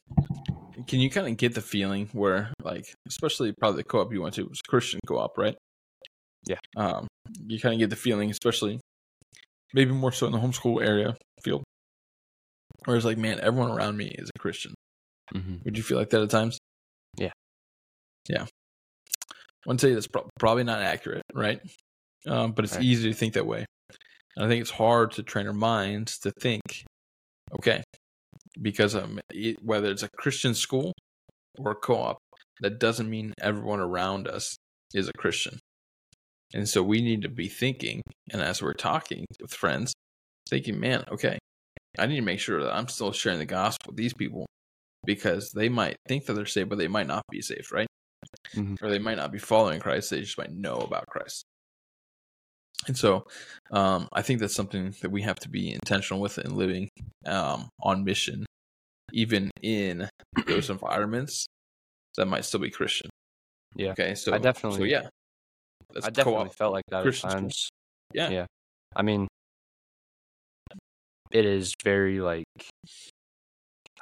can 0.87 1.01
you 1.01 1.11
kind 1.11 1.27
of 1.27 1.37
get 1.37 1.55
the 1.55 1.61
feeling 1.61 2.09
where, 2.13 2.53
like, 2.63 2.87
especially 3.09 3.53
probably 3.53 3.79
the 3.79 3.89
co-op 3.89 4.13
you 4.13 4.23
went 4.23 4.35
to 4.35 4.45
was 4.45 4.61
Christian 4.61 5.01
co-op, 5.07 5.37
right? 5.39 5.57
Yeah. 6.47 6.59
Um, 6.77 7.07
you 7.47 7.61
kind 7.61 7.75
of 7.75 7.79
get 7.79 7.91
the 7.91 7.97
feeling, 7.97 8.31
especially 8.31 8.81
maybe 9.73 9.93
more 9.93 10.13
so 10.13 10.27
in 10.27 10.33
the 10.33 10.39
homeschool 10.39 10.85
area 10.85 11.17
field, 11.43 11.63
where 12.85 12.97
it's 12.97 13.07
like, 13.07 13.19
man, 13.19 13.41
everyone 13.41 13.71
around 13.71 13.97
me 13.97 14.07
is 14.19 14.31
a 14.35 14.39
Christian. 14.39 14.75
Mm-hmm. 15.35 15.57
Would 15.65 15.77
you 15.77 15.83
feel 15.83 15.99
like 15.99 16.11
that 16.11 16.23
at 16.23 16.31
times? 16.31 16.59
Yeah. 17.17 17.31
Yeah. 18.29 18.45
I 18.45 19.67
want 19.67 19.81
to 19.81 19.85
tell 19.85 19.91
you 19.91 19.97
that's 19.97 20.07
pro- 20.07 20.29
probably 20.39 20.65
not 20.65 20.81
accurate, 20.83 21.23
right? 21.35 21.61
Um, 22.27 22.53
but 22.53 22.65
it's 22.65 22.75
Right. 22.77 22.85
easy 22.85 23.11
to 23.11 23.17
think 23.17 23.35
that 23.35 23.47
way. 23.47 23.65
And 24.37 24.47
I 24.47 24.49
think 24.49 24.61
it's 24.63 24.71
hard 24.71 25.13
to 25.13 25.23
train 25.23 25.47
our 25.47 25.53
minds 25.53 26.19
to 26.21 26.31
think, 26.41 26.63
okay, 27.59 27.83
because 28.61 28.95
um, 28.95 29.21
whether 29.63 29.91
it's 29.91 30.03
a 30.03 30.09
Christian 30.17 30.55
school 30.55 30.93
or 31.59 31.73
a 31.73 31.75
co-op, 31.75 32.19
that 32.61 32.79
doesn't 32.79 33.09
mean 33.09 33.33
everyone 33.41 33.81
around 33.81 34.29
us 34.29 34.57
is 34.95 35.09
a 35.09 35.13
Christian. 35.17 35.59
And 36.53 36.69
so 36.69 36.83
we 36.83 37.01
need 37.01 37.23
to 37.23 37.29
be 37.29 37.49
thinking, 37.49 38.03
and 38.33 38.43
as 38.43 38.61
we're 38.63 38.73
talking 38.75 39.25
with 39.41 39.53
friends, 39.55 39.93
thinking, 40.49 40.81
man, 40.81 41.05
okay, 41.11 41.39
I 41.99 42.07
need 42.07 42.17
to 42.17 42.23
make 42.23 42.41
sure 42.41 42.63
that 42.63 42.75
I'm 42.75 42.89
still 42.89 43.13
sharing 43.13 43.39
the 43.39 43.47
gospel 43.47 43.91
with 43.91 43.97
these 43.97 44.15
people 44.15 44.47
because 45.05 45.53
they 45.53 45.69
might 45.69 45.97
think 46.09 46.27
that 46.27 46.35
they're 46.35 46.47
saved, 46.47 46.69
but 46.69 46.79
they 46.79 46.89
might 46.89 47.07
not 47.07 47.23
be 47.31 47.41
saved, 47.43 47.73
right? 47.73 47.87
Mhm. 48.55 48.81
Or 48.83 48.91
they 48.91 48.99
might 48.99 49.17
not 49.17 49.33
be 49.33 49.39
following 49.39 49.81
Christ. 49.81 50.11
They 50.11 50.21
just 50.21 50.37
might 50.39 50.53
know 50.53 50.77
about 50.77 51.07
Christ. 51.07 51.45
And 52.87 52.97
so 52.97 53.27
um, 53.71 54.09
I 54.13 54.23
think 54.23 54.41
that's 54.41 54.55
something 54.55 54.95
that 55.03 55.11
we 55.11 55.23
have 55.23 55.39
to 55.41 55.49
be 55.49 55.73
intentional 55.73 56.21
with 56.21 56.39
in 56.39 56.55
living 56.57 56.89
um, 57.27 57.69
on 57.83 58.05
mission, 58.05 58.47
even 59.13 59.51
in 59.63 60.09
those 60.47 60.71
environments 60.71 61.47
that 62.17 62.27
might 62.27 62.45
still 62.45 62.61
be 62.61 62.71
Christian. 62.71 63.11
Yeah. 63.77 63.91
Okay. 63.93 64.15
So 64.15 64.33
I 64.35 64.39
definitely- 64.39 64.79
So 64.79 64.85
yeah. 64.85 65.09
That's 65.93 66.07
I 66.07 66.11
definitely 66.11 66.45
co-op. 66.45 66.55
felt 66.55 66.73
like 66.73 66.85
that 66.91 67.03
Christian 67.03 67.29
at 67.29 67.33
school. 67.33 67.41
times. 67.43 67.69
Yeah. 68.15 68.29
Yeah. 68.31 68.47
I 68.97 69.03
mean, 69.03 69.27
it 71.33 71.45
is 71.45 71.75
very 71.85 72.21
like, 72.21 72.45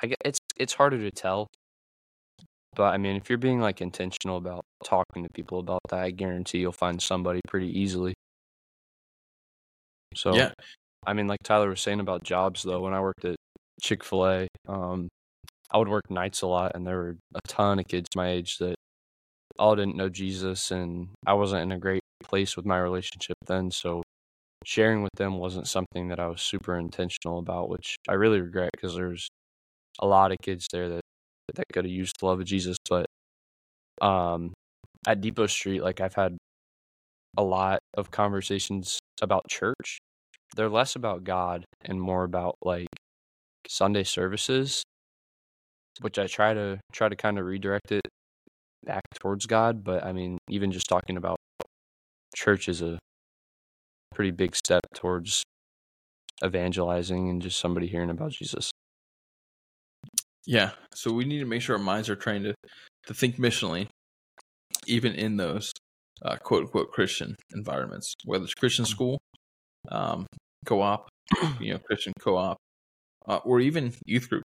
I 0.02 0.06
get 0.06 0.18
it's 0.24 0.38
it's 0.56 0.74
harder 0.74 0.98
to 0.98 1.10
tell, 1.10 1.48
but 2.74 2.94
I 2.94 2.98
mean, 2.98 3.16
if 3.16 3.28
you're 3.28 3.38
being 3.38 3.60
like 3.60 3.80
intentional 3.80 4.36
about 4.36 4.64
talking 4.84 5.24
to 5.24 5.28
people 5.34 5.58
about 5.60 5.80
that, 5.90 6.00
I 6.00 6.10
guarantee 6.10 6.58
you'll 6.58 6.72
find 6.72 7.00
somebody 7.02 7.40
pretty 7.48 7.68
easily. 7.78 8.14
So 10.14 10.34
Yeah. 10.34 10.52
I 11.06 11.12
mean, 11.14 11.26
like 11.26 11.42
Tyler 11.42 11.70
was 11.70 11.80
saying 11.80 12.00
about 12.00 12.22
jobs, 12.24 12.62
though, 12.62 12.80
when 12.82 12.94
I 12.94 13.00
worked 13.00 13.24
at 13.24 13.36
Chick 13.82 14.04
fil 14.04 14.26
A, 14.26 14.48
um, 14.68 15.08
I 15.70 15.78
would 15.78 15.88
work 15.88 16.10
nights 16.10 16.42
a 16.42 16.46
lot, 16.46 16.72
and 16.74 16.86
there 16.86 16.96
were 16.96 17.16
a 17.34 17.40
ton 17.48 17.78
of 17.78 17.86
kids 17.88 18.08
my 18.16 18.28
age 18.30 18.58
that 18.58 18.74
all 19.58 19.76
didn't 19.76 19.96
know 19.96 20.08
Jesus, 20.08 20.70
and 20.70 21.08
I 21.26 21.34
wasn't 21.34 21.62
in 21.62 21.72
a 21.72 21.78
great 21.78 22.02
place 22.24 22.56
with 22.56 22.66
my 22.66 22.78
relationship 22.78 23.36
then. 23.46 23.70
So 23.70 24.02
sharing 24.64 25.02
with 25.02 25.12
them 25.16 25.38
wasn't 25.38 25.68
something 25.68 26.08
that 26.08 26.20
I 26.20 26.28
was 26.28 26.42
super 26.42 26.78
intentional 26.78 27.38
about, 27.38 27.68
which 27.70 27.96
I 28.08 28.14
really 28.14 28.40
regret 28.40 28.70
because 28.72 28.94
there's 28.94 29.28
a 29.98 30.06
lot 30.06 30.32
of 30.32 30.38
kids 30.42 30.66
there 30.72 30.88
that, 30.88 31.00
that 31.54 31.66
could 31.72 31.84
have 31.84 31.92
used 31.92 32.16
the 32.20 32.26
love 32.26 32.40
of 32.40 32.46
Jesus. 32.46 32.76
But 32.88 33.06
um, 34.00 34.52
at 35.06 35.20
Depot 35.20 35.46
Street, 35.46 35.82
like 35.82 36.00
I've 36.00 36.14
had 36.14 36.36
a 37.36 37.42
lot 37.42 37.78
of 37.94 38.10
conversations 38.10 38.98
about 39.20 39.48
church 39.48 39.98
they're 40.56 40.68
less 40.68 40.96
about 40.96 41.24
God 41.24 41.64
and 41.84 42.00
more 42.00 42.24
about 42.24 42.56
like 42.62 42.88
Sunday 43.68 44.04
services, 44.04 44.82
which 46.00 46.18
I 46.18 46.26
try 46.26 46.54
to 46.54 46.80
try 46.92 47.08
to 47.08 47.16
kind 47.16 47.38
of 47.38 47.46
redirect 47.46 47.92
it 47.92 48.08
back 48.84 49.02
towards 49.20 49.46
God. 49.46 49.84
But 49.84 50.04
I 50.04 50.12
mean, 50.12 50.38
even 50.48 50.72
just 50.72 50.88
talking 50.88 51.16
about 51.16 51.36
church 52.34 52.68
is 52.68 52.82
a 52.82 52.98
pretty 54.14 54.30
big 54.30 54.56
step 54.56 54.82
towards 54.94 55.42
evangelizing 56.44 57.28
and 57.28 57.42
just 57.42 57.58
somebody 57.58 57.86
hearing 57.86 58.10
about 58.10 58.32
Jesus. 58.32 58.70
Yeah. 60.46 60.70
So 60.94 61.12
we 61.12 61.24
need 61.24 61.40
to 61.40 61.44
make 61.44 61.62
sure 61.62 61.76
our 61.76 61.82
minds 61.82 62.08
are 62.08 62.16
trained 62.16 62.44
to, 62.44 62.54
to 63.06 63.14
think 63.14 63.36
missionally, 63.36 63.88
even 64.86 65.14
in 65.14 65.36
those 65.36 65.72
uh, 66.22 66.36
quote 66.36 66.64
unquote 66.64 66.90
Christian 66.90 67.36
environments, 67.54 68.14
whether 68.24 68.44
it's 68.44 68.54
Christian 68.54 68.84
school, 68.84 69.18
um, 69.90 70.26
co 70.66 70.80
op, 70.80 71.08
you 71.60 71.72
know, 71.72 71.78
Christian 71.78 72.12
co 72.20 72.36
op, 72.36 72.56
uh, 73.26 73.40
or 73.44 73.60
even 73.60 73.92
youth 74.04 74.28
group. 74.28 74.42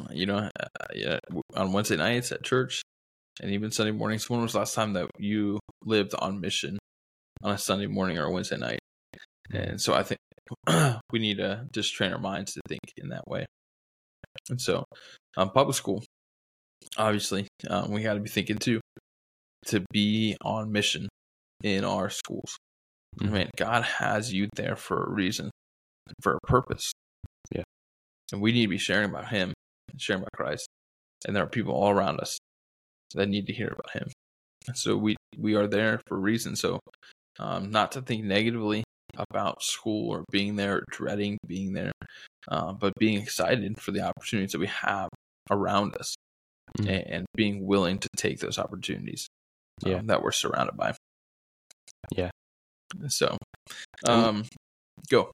Uh, 0.00 0.12
you 0.12 0.26
know, 0.26 0.36
uh, 0.58 0.86
yeah, 0.94 1.18
on 1.54 1.72
Wednesday 1.72 1.96
nights 1.96 2.32
at 2.32 2.42
church 2.42 2.82
and 3.40 3.50
even 3.50 3.70
Sunday 3.70 3.92
mornings. 3.92 4.28
When 4.28 4.40
was 4.40 4.52
the 4.52 4.58
last 4.58 4.74
time 4.74 4.94
that 4.94 5.08
you 5.18 5.60
lived 5.84 6.14
on 6.18 6.40
mission 6.40 6.78
on 7.42 7.52
a 7.54 7.58
Sunday 7.58 7.86
morning 7.86 8.18
or 8.18 8.24
a 8.24 8.30
Wednesday 8.32 8.56
night? 8.56 8.78
And 9.52 9.80
so 9.80 9.94
I 9.94 10.02
think 10.02 10.18
we 11.12 11.18
need 11.18 11.36
to 11.38 11.66
just 11.72 11.94
train 11.94 12.12
our 12.12 12.18
minds 12.18 12.54
to 12.54 12.60
think 12.68 12.80
in 12.96 13.10
that 13.10 13.26
way. 13.28 13.46
And 14.50 14.60
so, 14.60 14.84
um, 15.36 15.50
public 15.50 15.76
school, 15.76 16.04
obviously, 16.96 17.48
um, 17.68 17.90
we 17.90 18.02
got 18.02 18.14
to 18.14 18.20
be 18.20 18.28
thinking 18.30 18.58
too 18.58 18.80
to 19.66 19.84
be 19.92 20.36
on 20.42 20.70
mission 20.72 21.08
in 21.62 21.84
our 21.84 22.10
schools. 22.10 22.56
I 23.20 23.24
Mhm. 23.24 23.32
mean, 23.32 23.50
God 23.56 23.84
has 23.84 24.32
you 24.32 24.48
there 24.56 24.76
for 24.76 25.04
a 25.04 25.10
reason, 25.10 25.50
for 26.22 26.34
a 26.36 26.40
purpose. 26.46 26.92
Yeah. 27.54 27.62
And 28.32 28.42
we 28.42 28.52
need 28.52 28.62
to 28.62 28.68
be 28.68 28.78
sharing 28.78 29.10
about 29.10 29.28
Him, 29.28 29.52
and 29.90 30.00
sharing 30.00 30.22
about 30.22 30.32
Christ. 30.34 30.68
And 31.26 31.34
there 31.34 31.44
are 31.44 31.48
people 31.48 31.74
all 31.74 31.90
around 31.90 32.20
us 32.20 32.38
that 33.14 33.28
need 33.28 33.46
to 33.46 33.52
hear 33.52 33.68
about 33.68 33.92
Him. 33.92 34.08
And 34.66 34.76
so 34.76 34.96
we 34.96 35.16
we 35.38 35.54
are 35.54 35.66
there 35.66 36.00
for 36.06 36.16
a 36.16 36.20
reason. 36.20 36.56
So, 36.56 36.80
um, 37.38 37.70
not 37.70 37.92
to 37.92 38.02
think 38.02 38.24
negatively 38.24 38.84
about 39.16 39.62
school 39.62 40.10
or 40.10 40.24
being 40.30 40.56
there, 40.56 40.78
or 40.78 40.84
dreading 40.90 41.38
being 41.46 41.72
there, 41.72 41.92
uh, 42.48 42.72
but 42.72 42.92
being 42.98 43.20
excited 43.20 43.80
for 43.80 43.90
the 43.92 44.00
opportunities 44.00 44.52
that 44.52 44.58
we 44.58 44.66
have 44.66 45.08
around 45.50 45.96
us 45.96 46.14
Mhm. 46.78 46.88
and, 46.88 47.06
and 47.14 47.26
being 47.36 47.66
willing 47.66 47.98
to 47.98 48.08
take 48.16 48.40
those 48.40 48.58
opportunities 48.58 49.26
um, 49.84 49.90
Yeah. 49.92 50.00
that 50.04 50.22
we're 50.22 50.32
surrounded 50.32 50.76
by. 50.76 50.94
Yeah. 52.16 52.30
So, 53.08 53.36
And- 54.06 54.24
um, 54.26 54.44
go. 55.08 55.30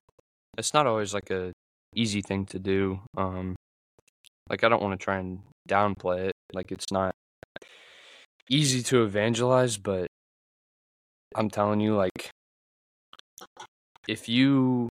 It's 0.58 0.74
not 0.74 0.86
always 0.86 1.14
like 1.14 1.30
a 1.30 1.52
easy 1.94 2.20
thing 2.22 2.44
to 2.46 2.58
do. 2.58 3.00
Um, 3.16 3.54
like 4.48 4.64
I 4.64 4.68
don't 4.68 4.82
want 4.82 4.98
to 4.98 5.02
try 5.04 5.18
and 5.18 5.40
downplay 5.68 6.26
it. 6.28 6.32
Like 6.52 6.72
it's 6.72 6.90
not 6.92 7.14
easy 8.50 8.82
to 8.82 9.04
evangelize, 9.04 9.76
but 9.78 10.08
I'm 11.36 11.48
telling 11.48 11.80
you, 11.80 11.94
like 11.96 12.30
if 14.08 14.28
you 14.28 14.88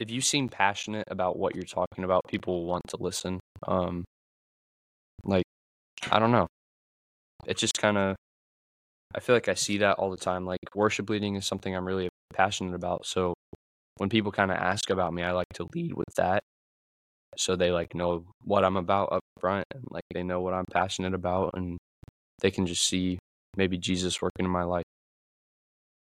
if 0.00 0.10
you 0.10 0.20
seem 0.20 0.48
passionate 0.48 1.04
about 1.08 1.38
what 1.38 1.54
you're 1.54 1.64
talking 1.64 2.04
about, 2.04 2.22
people 2.28 2.54
will 2.60 2.66
want 2.66 2.82
to 2.88 2.96
listen. 2.98 3.40
Um, 3.66 4.04
like 5.24 5.44
I 6.10 6.18
don't 6.18 6.32
know, 6.32 6.46
it 7.46 7.56
just 7.58 7.78
kind 7.78 7.98
of 7.98 8.16
I 9.14 9.20
feel 9.20 9.36
like 9.36 9.48
I 9.48 9.54
see 9.54 9.78
that 9.78 9.98
all 9.98 10.10
the 10.10 10.16
time. 10.16 10.44
Like 10.44 10.58
worship 10.74 11.08
leading 11.10 11.36
is 11.36 11.46
something 11.46 11.74
I'm 11.74 11.86
really 11.86 12.08
passionate 12.32 12.74
about, 12.74 13.06
so 13.06 13.34
when 13.98 14.08
people 14.10 14.32
kind 14.32 14.50
of 14.50 14.58
ask 14.58 14.90
about 14.90 15.14
me, 15.14 15.22
I 15.22 15.32
like 15.32 15.48
to 15.54 15.68
lead 15.74 15.94
with 15.94 16.14
that. 16.16 16.42
So 17.36 17.56
they 17.56 17.70
like 17.72 17.94
know 17.94 18.26
what 18.44 18.64
I'm 18.64 18.76
about 18.76 19.12
up 19.12 19.22
front 19.40 19.66
and 19.74 19.84
like 19.90 20.04
they 20.12 20.22
know 20.22 20.40
what 20.40 20.54
I'm 20.54 20.66
passionate 20.72 21.14
about 21.14 21.50
and 21.54 21.78
they 22.40 22.50
can 22.50 22.66
just 22.66 22.86
see 22.86 23.18
maybe 23.56 23.78
Jesus 23.78 24.22
working 24.22 24.44
in 24.46 24.50
my 24.50 24.64
life. 24.64 24.84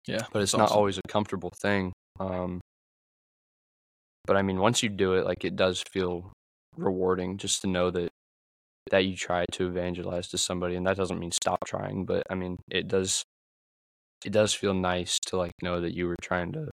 Yeah, 0.07 0.25
But 0.31 0.41
it's 0.41 0.53
that's 0.53 0.71
not 0.71 0.71
always 0.71 0.97
a 0.97 1.01
comfortable 1.07 1.51
thing. 1.61 1.93
Um 2.19 2.61
but 4.25 4.37
I 4.37 4.41
mean 4.41 4.59
once 4.59 4.83
you 4.83 4.89
do 4.89 5.13
it, 5.13 5.25
like 5.25 5.43
it 5.43 5.55
does 5.55 5.83
feel 5.91 6.31
rewarding 6.77 7.37
just 7.37 7.61
to 7.61 7.67
know 7.67 7.91
that 7.91 8.09
that 8.89 9.05
you 9.05 9.15
try 9.15 9.45
to 9.53 9.67
evangelize 9.67 10.27
to 10.29 10.37
somebody, 10.37 10.75
and 10.75 10.85
that 10.85 10.97
doesn't 10.97 11.19
mean 11.19 11.31
stop 11.31 11.59
trying, 11.65 12.05
but 12.05 12.23
I 12.29 12.35
mean 12.35 12.57
it 12.69 12.87
does. 12.87 13.23
It 14.23 14.31
does 14.31 14.53
feel 14.53 14.75
nice 14.75 15.17
to 15.27 15.37
like 15.37 15.53
know 15.63 15.81
that 15.81 15.95
you 15.95 16.07
were 16.07 16.17
trying 16.21 16.51
to 16.53 16.69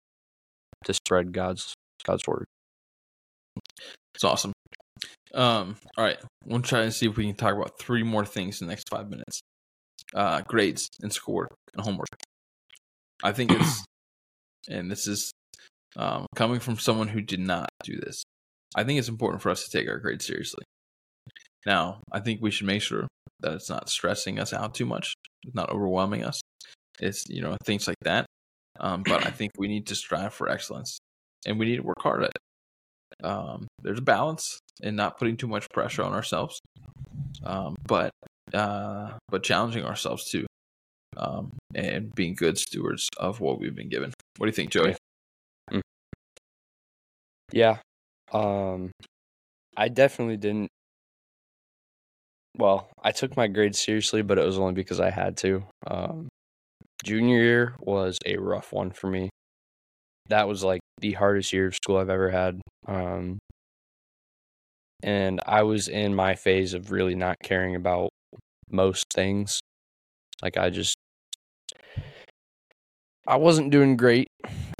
to 0.85 0.93
spread 0.93 1.31
God's 1.31 1.73
God's 2.03 2.27
word. 2.27 2.45
It's 4.15 4.23
awesome. 4.23 4.53
Um, 5.33 5.75
all 5.97 6.03
right, 6.03 6.17
we'll 6.45 6.61
try 6.61 6.81
and 6.81 6.93
see 6.93 7.07
if 7.07 7.17
we 7.17 7.25
can 7.25 7.35
talk 7.35 7.53
about 7.53 7.79
three 7.79 8.03
more 8.03 8.25
things 8.25 8.61
in 8.61 8.67
the 8.67 8.71
next 8.71 8.89
five 8.89 9.09
minutes. 9.09 9.41
Uh, 10.15 10.41
grades 10.41 10.87
and 11.01 11.11
schoolwork 11.11 11.53
and 11.73 11.83
homework. 11.83 12.07
I 13.23 13.33
think 13.33 13.51
it's, 13.51 13.83
and 14.69 14.89
this 14.89 15.05
is 15.05 15.31
um, 15.95 16.25
coming 16.35 16.59
from 16.59 16.77
someone 16.77 17.07
who 17.07 17.21
did 17.21 17.39
not 17.39 17.69
do 17.83 17.97
this. 17.97 18.23
I 18.75 18.83
think 18.83 18.99
it's 18.99 19.09
important 19.09 19.41
for 19.41 19.49
us 19.49 19.63
to 19.65 19.77
take 19.77 19.87
our 19.89 19.99
grades 19.99 20.25
seriously. 20.25 20.63
Now, 21.65 22.01
I 22.11 22.19
think 22.19 22.41
we 22.41 22.51
should 22.51 22.67
make 22.67 22.81
sure 22.81 23.07
that 23.39 23.53
it's 23.53 23.69
not 23.69 23.89
stressing 23.89 24.39
us 24.39 24.53
out 24.53 24.73
too 24.73 24.85
much, 24.85 25.13
it's 25.43 25.55
not 25.55 25.69
overwhelming 25.69 26.23
us. 26.23 26.41
It's 26.99 27.27
you 27.29 27.41
know 27.41 27.55
things 27.65 27.87
like 27.87 27.97
that. 28.01 28.25
Um, 28.79 29.03
but 29.03 29.25
I 29.25 29.31
think 29.31 29.51
we 29.57 29.67
need 29.67 29.87
to 29.87 29.95
strive 29.95 30.33
for 30.33 30.49
excellence, 30.49 30.99
and 31.45 31.59
we 31.59 31.65
need 31.65 31.77
to 31.77 31.83
work 31.83 31.99
hard 31.99 32.23
at 32.23 32.29
it. 32.29 33.25
Um, 33.25 33.67
there's 33.81 33.99
a 33.99 34.03
balance 34.03 34.59
in 34.81 34.95
not 34.95 35.17
putting 35.17 35.37
too 35.37 35.47
much 35.47 35.67
pressure 35.73 36.03
on 36.03 36.13
ourselves, 36.13 36.59
um, 37.43 37.75
but 37.87 38.11
uh, 38.53 39.11
but 39.29 39.43
challenging 39.43 39.83
ourselves 39.83 40.29
too, 40.29 40.45
um, 41.17 41.49
and 41.75 42.13
being 42.15 42.35
good 42.35 42.57
stewards 42.57 43.09
of 43.17 43.39
what 43.39 43.59
we've 43.59 43.75
been 43.75 43.89
given. 43.89 44.13
What 44.37 44.45
do 44.45 44.49
you 44.49 44.55
think, 44.55 44.71
Joey? 44.71 44.95
Yeah. 47.51 47.77
Um 48.31 48.91
I 49.77 49.89
definitely 49.89 50.37
didn't 50.37 50.69
well, 52.57 52.89
I 53.03 53.11
took 53.11 53.37
my 53.37 53.47
grades 53.47 53.79
seriously, 53.79 54.21
but 54.21 54.37
it 54.37 54.45
was 54.45 54.57
only 54.57 54.73
because 54.73 54.99
I 54.99 55.09
had 55.11 55.37
to. 55.37 55.63
Um 55.85 56.27
junior 57.05 57.39
year 57.43 57.75
was 57.81 58.17
a 58.25 58.37
rough 58.37 58.73
one 58.73 58.91
for 58.91 59.09
me. 59.09 59.29
That 60.29 60.47
was 60.47 60.63
like 60.63 60.81
the 61.01 61.13
hardest 61.13 61.53
year 61.53 61.67
of 61.67 61.75
school 61.75 61.97
I've 61.97 62.09
ever 62.09 62.31
had. 62.31 62.61
Um 62.87 63.39
and 65.03 65.39
I 65.45 65.63
was 65.63 65.87
in 65.87 66.15
my 66.15 66.35
phase 66.35 66.73
of 66.73 66.91
really 66.91 67.15
not 67.15 67.37
caring 67.43 67.75
about 67.75 68.09
most 68.71 69.05
things. 69.13 69.59
Like 70.41 70.57
I 70.57 70.69
just 70.69 70.95
I 73.27 73.35
wasn't 73.37 73.71
doing 73.71 73.97
great 73.97 74.27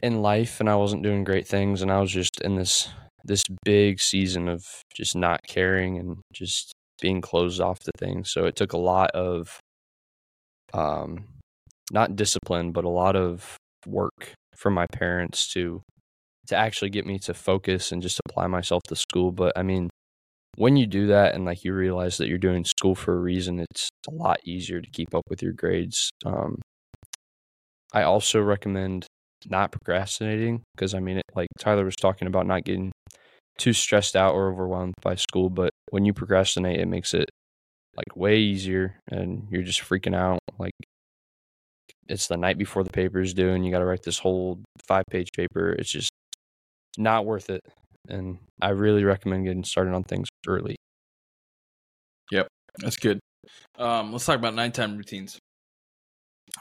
in 0.03 0.21
life 0.21 0.59
and 0.59 0.69
I 0.69 0.75
wasn't 0.75 1.03
doing 1.03 1.23
great 1.23 1.47
things 1.47 1.81
and 1.81 1.91
I 1.91 1.99
was 1.99 2.11
just 2.11 2.41
in 2.41 2.55
this 2.55 2.89
this 3.23 3.43
big 3.65 3.99
season 3.99 4.47
of 4.47 4.63
just 4.95 5.15
not 5.15 5.41
caring 5.47 5.97
and 5.97 6.17
just 6.33 6.71
being 7.01 7.19
closed 7.19 7.59
off 7.59 7.79
to 7.79 7.91
things. 7.97 8.31
So 8.31 8.45
it 8.45 8.55
took 8.55 8.73
a 8.73 8.77
lot 8.77 9.11
of 9.11 9.59
um 10.73 11.25
not 11.91 12.15
discipline 12.15 12.71
but 12.71 12.83
a 12.83 12.89
lot 12.89 13.15
of 13.15 13.57
work 13.85 14.33
from 14.55 14.73
my 14.73 14.85
parents 14.91 15.51
to 15.53 15.81
to 16.47 16.55
actually 16.55 16.89
get 16.89 17.05
me 17.05 17.19
to 17.19 17.33
focus 17.33 17.91
and 17.91 18.01
just 18.01 18.19
apply 18.27 18.47
myself 18.47 18.81
to 18.87 18.95
school. 18.95 19.31
But 19.31 19.53
I 19.57 19.63
mean, 19.63 19.89
when 20.55 20.77
you 20.77 20.87
do 20.87 21.07
that 21.07 21.35
and 21.35 21.45
like 21.45 21.63
you 21.63 21.73
realize 21.73 22.17
that 22.17 22.27
you're 22.27 22.37
doing 22.37 22.63
school 22.63 22.95
for 22.95 23.13
a 23.13 23.19
reason, 23.19 23.59
it's 23.59 23.89
a 24.07 24.13
lot 24.13 24.39
easier 24.45 24.81
to 24.81 24.89
keep 24.89 25.13
up 25.13 25.23
with 25.29 25.41
your 25.41 25.53
grades. 25.53 26.09
Um, 26.25 26.61
I 27.93 28.03
also 28.03 28.41
recommend 28.41 29.05
not 29.45 29.71
procrastinating 29.71 30.63
because 30.75 30.93
I 30.93 30.99
mean, 30.99 31.17
it, 31.17 31.25
like 31.35 31.47
Tyler 31.59 31.85
was 31.85 31.95
talking 31.95 32.27
about, 32.27 32.47
not 32.47 32.63
getting 32.63 32.91
too 33.57 33.73
stressed 33.73 34.15
out 34.15 34.33
or 34.33 34.51
overwhelmed 34.51 34.93
by 35.01 35.15
school. 35.15 35.49
But 35.49 35.71
when 35.89 36.05
you 36.05 36.13
procrastinate, 36.13 36.79
it 36.79 36.87
makes 36.87 37.13
it 37.13 37.29
like 37.95 38.15
way 38.15 38.37
easier, 38.37 38.99
and 39.09 39.47
you're 39.49 39.63
just 39.63 39.81
freaking 39.81 40.15
out. 40.15 40.39
Like 40.57 40.73
it's 42.07 42.27
the 42.27 42.37
night 42.37 42.57
before 42.57 42.83
the 42.83 42.89
paper 42.89 43.19
is 43.19 43.33
due, 43.33 43.49
and 43.49 43.65
you 43.65 43.71
got 43.71 43.79
to 43.79 43.85
write 43.85 44.03
this 44.03 44.19
whole 44.19 44.59
five 44.87 45.03
page 45.09 45.29
paper. 45.35 45.71
It's 45.71 45.91
just 45.91 46.11
not 46.97 47.25
worth 47.25 47.49
it. 47.49 47.61
And 48.09 48.39
I 48.61 48.69
really 48.69 49.03
recommend 49.03 49.45
getting 49.45 49.63
started 49.63 49.93
on 49.93 50.03
things 50.03 50.29
early. 50.47 50.77
Yep, 52.31 52.47
that's 52.79 52.97
good. 52.97 53.19
Um, 53.77 54.11
let's 54.11 54.25
talk 54.25 54.37
about 54.37 54.55
nighttime 54.55 54.97
routines. 54.97 55.37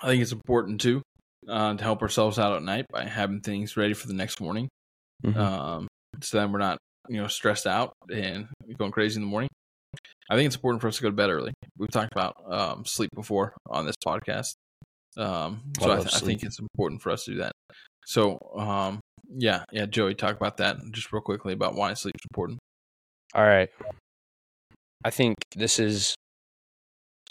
I 0.03 0.09
think 0.09 0.23
it's 0.23 0.33
important 0.33 0.81
too 0.81 1.03
uh, 1.49 1.75
to 1.75 1.83
help 1.83 2.03
ourselves 2.03 2.39
out 2.39 2.57
at 2.57 2.63
night 2.63 2.87
by 2.91 3.05
having 3.05 3.41
things 3.41 3.77
ready 3.77 3.95
for 3.95 4.07
the 4.07 4.15
next 4.15 4.41
morning. 4.41 4.69
Mhm. 5.25 5.37
Um, 5.37 5.89
so 6.23 6.39
then 6.39 6.53
we're 6.53 6.59
not, 6.59 6.79
you 7.09 7.21
know, 7.21 7.29
stressed 7.29 7.67
out 7.67 7.93
and 8.13 8.49
going 8.79 8.93
crazy 8.93 9.17
in 9.17 9.23
the 9.23 9.29
morning. 9.29 9.49
I 10.29 10.35
think 10.35 10.47
it's 10.47 10.57
important 10.57 10.81
for 10.83 10.89
us 10.89 10.97
to 10.97 11.03
go 11.03 11.11
to 11.11 11.15
bed 11.17 11.31
early. 11.31 11.53
We've 11.79 11.91
talked 11.91 12.13
about 12.13 12.35
um, 12.51 12.85
sleep 12.85 13.11
before 13.15 13.55
on 13.69 13.87
this 13.87 13.95
podcast. 14.05 14.55
Um, 15.17 15.63
so 15.81 15.91
I 15.91 15.95
I, 15.95 16.01
th- 16.01 16.15
I 16.15 16.19
think 16.19 16.43
it's 16.43 16.59
important 16.59 17.01
for 17.01 17.11
us 17.11 17.25
to 17.25 17.33
do 17.33 17.37
that. 17.39 17.53
So, 18.07 18.39
um, 18.57 19.01
yeah, 19.29 19.65
yeah, 19.73 19.87
Joey, 19.87 20.15
talk 20.15 20.37
about 20.37 20.59
that 20.59 20.77
just 20.93 21.13
real 21.13 21.23
quickly 21.23 21.53
about 21.53 21.75
why 21.75 21.95
sleep's 21.95 22.25
important. 22.31 22.59
All 23.35 23.45
right. 23.45 23.69
I 25.05 25.11
think 25.11 25.37
this 25.55 25.79
is 25.79 26.15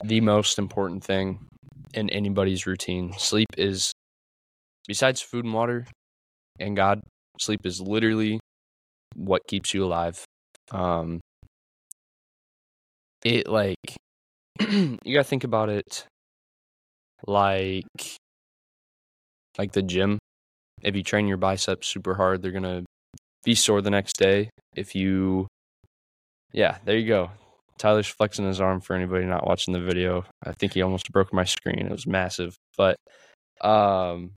the 0.04 0.22
most 0.22 0.58
important 0.58 1.04
thing 1.04 1.46
in 1.94 2.10
anybody's 2.10 2.66
routine. 2.66 3.14
Sleep 3.18 3.48
is, 3.58 3.92
besides 4.88 5.22
food 5.22 5.46
and 5.46 5.54
water 5.54 5.86
and 6.60 6.76
God, 6.76 7.02
sleep 7.40 7.66
is 7.66 7.82
literally 7.82 8.40
what 9.16 9.42
keeps 9.48 9.74
you 9.74 9.84
alive. 9.84 10.24
Um, 10.72 11.20
it 13.24 13.48
like, 13.48 13.76
you 14.60 14.98
gotta 15.06 15.24
think 15.24 15.44
about 15.44 15.70
it 15.70 16.06
like, 17.28 17.84
like 19.58 19.72
the 19.72 19.82
gym. 19.82 20.20
If 20.82 20.96
you 20.96 21.04
train 21.04 21.28
your 21.28 21.38
biceps 21.38 21.88
super 21.88 22.16
hard, 22.16 22.42
they're 22.42 22.52
gonna 22.52 22.84
be 23.44 23.56
sore 23.56 23.82
the 23.82 23.90
next 23.90 24.18
day. 24.18 24.50
If 24.76 24.96
you 24.96 25.48
yeah, 26.52 26.78
there 26.86 26.98
you 26.98 27.08
go. 27.08 27.32
Tyler's 27.78 28.08
flexing 28.08 28.48
his 28.48 28.62
arm 28.62 28.80
for 28.80 28.96
anybody 28.96 29.26
not 29.26 29.46
watching 29.46 29.74
the 29.74 29.82
video. 29.82 30.24
I 30.44 30.54
think 30.54 30.74
he 30.74 30.82
almost 30.82 31.12
broke 31.12 31.34
my 31.34 31.44
screen. 31.44 31.86
It 31.86 31.92
was 31.92 32.08
massive. 32.08 32.56
But 32.78 32.96
um 33.62 34.32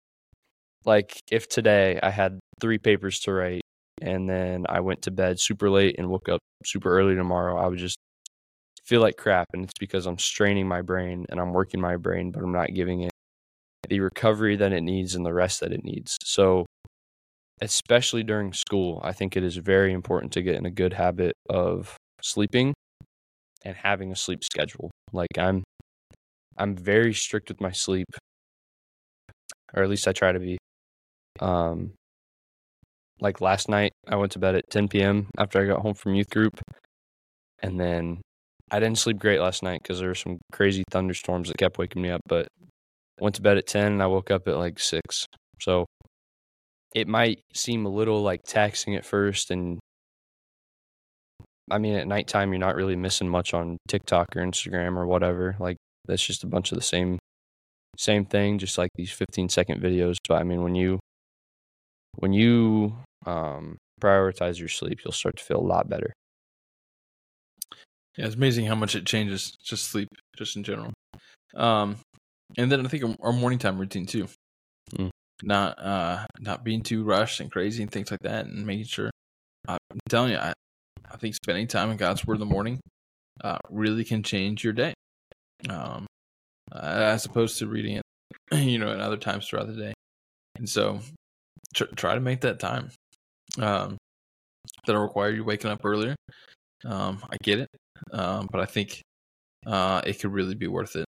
like 0.88 1.20
if 1.31 1.48
today 1.48 2.01
I 2.03 2.09
had 2.09 2.40
three 2.61 2.79
papers 2.79 3.20
to 3.20 3.33
write 3.33 3.61
and 4.01 4.29
then 4.29 4.64
I 4.68 4.81
went 4.81 5.03
to 5.03 5.11
bed 5.11 5.38
super 5.38 5.68
late 5.68 5.96
and 5.98 6.09
woke 6.09 6.31
up 6.31 6.40
super 6.64 6.98
early 6.98 7.14
tomorrow, 7.14 7.59
I 7.59 7.66
would 7.66 7.79
just 7.79 7.98
feel 8.87 9.03
like 9.03 9.18
crap 9.18 9.46
and 9.53 9.64
it's 9.64 9.79
because 9.79 10.07
I'm 10.07 10.18
straining 10.18 10.66
my 10.66 10.81
brain 10.81 11.27
and 11.29 11.38
I'm 11.38 11.53
working 11.53 11.79
my 11.79 11.96
brain 11.96 12.33
but 12.33 12.42
I'm 12.42 12.53
not 12.53 12.72
giving 12.72 13.03
it 13.03 13.11
the 13.87 14.01
recovery 14.01 14.57
that 14.57 14.72
it 14.72 14.81
needs 14.81 15.14
and 15.14 15.27
the 15.27 15.35
rest 15.35 15.61
that 15.61 15.72
it 15.72 15.85
needs. 15.85 16.16
So 16.24 16.64
especially 17.61 18.22
during 18.22 18.55
school, 18.55 19.01
I 19.05 19.12
think 19.12 19.37
it 19.37 19.44
is 19.44 19.57
very 19.57 19.92
important 19.92 20.33
to 20.33 20.42
get 20.42 20.55
in 20.55 20.64
a 20.64 20.70
good 20.70 20.94
habit 20.94 21.35
of 21.51 21.96
sleeping 22.22 22.72
and 23.62 23.77
having 23.77 24.11
a 24.11 24.16
sleep 24.16 24.42
schedule. 24.42 24.90
Like 25.12 25.37
I'm 25.38 25.64
I'm 26.57 26.74
very 26.74 27.12
strict 27.12 27.51
with 27.51 27.61
my 27.61 27.72
sleep. 27.72 28.07
Or 29.74 29.83
at 29.83 29.90
least 29.90 30.09
I 30.09 30.12
try 30.12 30.33
to 30.33 30.40
be. 30.40 30.57
Um 31.40 31.92
like 33.20 33.40
last 33.40 33.68
night 33.68 33.92
I 34.07 34.16
went 34.16 34.33
to 34.33 34.38
bed 34.38 34.55
at 34.55 34.70
10 34.70 34.88
p.m. 34.88 35.29
after 35.38 35.61
I 35.61 35.66
got 35.66 35.81
home 35.81 35.94
from 35.94 36.14
youth 36.14 36.31
group 36.31 36.61
and 37.62 37.79
then 37.81 38.20
I 38.70 38.81
didn't 38.81 38.98
sleep 38.98 39.18
great 39.18 39.40
last 39.40 39.62
night 39.62 39.83
cuz 39.85 39.98
there 39.98 40.09
were 40.09 40.14
some 40.14 40.38
crazy 40.53 40.85
thunderstorms 40.90 41.48
that 41.48 41.57
kept 41.59 41.79
waking 41.79 42.03
me 42.03 42.11
up, 42.11 42.20
but 42.27 42.48
went 43.20 43.35
to 43.37 43.42
bed 43.42 43.59
at 43.59 43.66
10 43.66 43.92
and 43.92 44.03
I 44.03 44.07
woke 44.07 44.31
up 44.31 44.46
at 44.46 44.57
like 44.57 44.79
6. 44.79 45.27
So 45.61 45.87
it 46.94 47.09
might 47.09 47.40
seem 47.55 47.85
a 47.87 47.90
little 47.90 48.22
like 48.22 48.42
taxing 48.44 48.94
at 48.94 49.05
first 49.05 49.51
and 49.51 49.79
I 51.70 51.79
mean 51.79 51.94
at 51.94 52.07
nighttime 52.07 52.53
you're 52.53 52.59
not 52.59 52.77
really 52.77 52.96
missing 52.96 53.29
much 53.29 53.53
on 53.55 53.79
TikTok 53.88 54.29
or 54.37 54.42
Instagram 54.42 54.96
or 54.96 55.07
whatever. 55.07 55.57
Like 55.59 55.77
that's 56.07 56.24
just 56.24 56.44
a 56.44 56.46
bunch 56.46 56.72
of 56.72 56.79
the 56.79 56.83
same 56.83 57.18
same 57.98 58.24
thing, 58.24 58.59
just 58.59 58.79
like 58.79 58.90
these 58.94 59.11
15 59.11 59.48
second 59.48 59.83
videos. 59.83 60.16
But 60.29 60.40
I 60.40 60.44
mean 60.44 60.62
when 60.62 60.74
you 60.74 60.98
when 62.18 62.33
you 62.33 62.96
um 63.26 63.76
prioritize 64.00 64.59
your 64.59 64.68
sleep, 64.68 65.00
you'll 65.04 65.12
start 65.12 65.37
to 65.37 65.44
feel 65.44 65.59
a 65.59 65.66
lot 65.66 65.88
better. 65.88 66.12
Yeah, 68.16 68.26
it's 68.26 68.35
amazing 68.35 68.66
how 68.66 68.74
much 68.74 68.94
it 68.96 69.07
changes 69.07 69.57
just 69.62 69.85
sleep, 69.90 70.09
just 70.37 70.57
in 70.57 70.64
general. 70.64 70.92
Um, 71.54 71.98
and 72.57 72.70
then 72.70 72.85
I 72.85 72.88
think 72.88 73.04
our- 73.22 73.33
morning 73.33 73.59
time 73.59 73.78
routine 73.78 74.07
too. 74.07 74.28
Mm. 74.92 75.11
Not 75.42 75.78
uh, 75.78 76.26
not 76.40 76.64
being 76.64 76.83
too 76.83 77.04
rushed 77.04 77.40
and 77.40 77.50
crazy 77.50 77.83
and 77.83 77.92
things 77.92 78.11
like 78.11 78.20
that, 78.20 78.46
and 78.46 78.66
making 78.66 78.87
sure. 78.87 79.11
I'm 79.68 79.78
telling 80.09 80.33
you, 80.33 80.38
I, 80.38 80.52
I 81.11 81.16
think 81.16 81.35
spending 81.35 81.66
time 81.66 81.90
in 81.90 81.96
God's 81.96 82.26
Word 82.26 82.35
in 82.35 82.40
the 82.40 82.46
morning 82.46 82.81
uh, 83.44 83.59
really 83.70 84.04
can 84.04 84.22
change 84.22 84.64
your 84.64 84.72
day, 84.72 84.94
um, 85.68 86.07
uh, 86.72 86.78
as 86.78 87.26
opposed 87.26 87.59
to 87.59 87.66
reading 87.66 87.96
it, 87.96 88.02
you 88.52 88.78
know, 88.78 88.90
at 88.90 89.00
other 89.00 89.16
times 89.16 89.46
throughout 89.46 89.66
the 89.66 89.74
day. 89.74 89.94
And 90.57 90.68
so, 90.68 91.00
tr- 91.74 91.94
try 91.96 92.14
to 92.14 92.20
make 92.20 92.40
that 92.42 92.59
time. 92.59 92.90
Um, 93.59 93.96
that'll 94.87 95.02
require 95.02 95.31
you 95.31 95.44
waking 95.44 95.70
up 95.70 95.85
earlier. 95.85 96.14
Um, 96.85 97.22
I 97.31 97.37
get 97.42 97.61
it, 97.61 97.68
um, 98.12 98.48
but 98.50 98.61
I 98.61 98.66
think 98.66 99.02
uh, 99.66 100.00
it 100.07 100.20
could 100.20 100.33
really 100.33 100.54
be 100.54 100.68
worth 100.68 100.96
it 100.96 101.07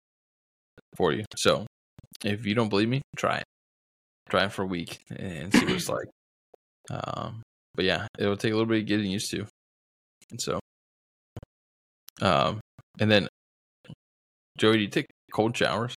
for 0.97 1.13
you. 1.13 1.25
So, 1.37 1.67
if 2.25 2.47
you 2.47 2.55
don't 2.55 2.69
believe 2.69 2.89
me, 2.89 3.03
try 3.17 3.39
it. 3.39 3.45
Try 4.29 4.45
it 4.45 4.53
for 4.53 4.63
a 4.63 4.67
week 4.67 5.01
and 5.11 5.53
see 5.53 5.65
what 5.65 5.75
it's 5.75 5.89
like. 5.89 6.09
Um, 6.91 7.43
but 7.75 7.85
yeah, 7.85 8.07
it'll 8.19 8.37
take 8.37 8.53
a 8.53 8.57
little 8.57 8.69
bit 8.69 8.83
of 8.83 8.87
getting 8.87 9.11
used 9.11 9.31
to. 9.31 9.47
And 10.31 10.41
so, 10.41 10.61
um, 12.21 12.61
and 12.99 13.11
then, 13.11 13.29
Joey, 14.59 14.77
do 14.77 14.83
you 14.83 14.89
take 14.89 15.07
cold 15.33 15.57
showers? 15.57 15.95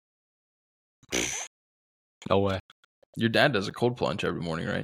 No 2.29 2.39
way. 2.39 2.59
Your 3.17 3.29
dad 3.29 3.53
does 3.53 3.67
a 3.67 3.71
cold 3.71 3.97
plunge 3.97 4.23
every 4.25 4.41
morning, 4.41 4.67
right? 4.67 4.83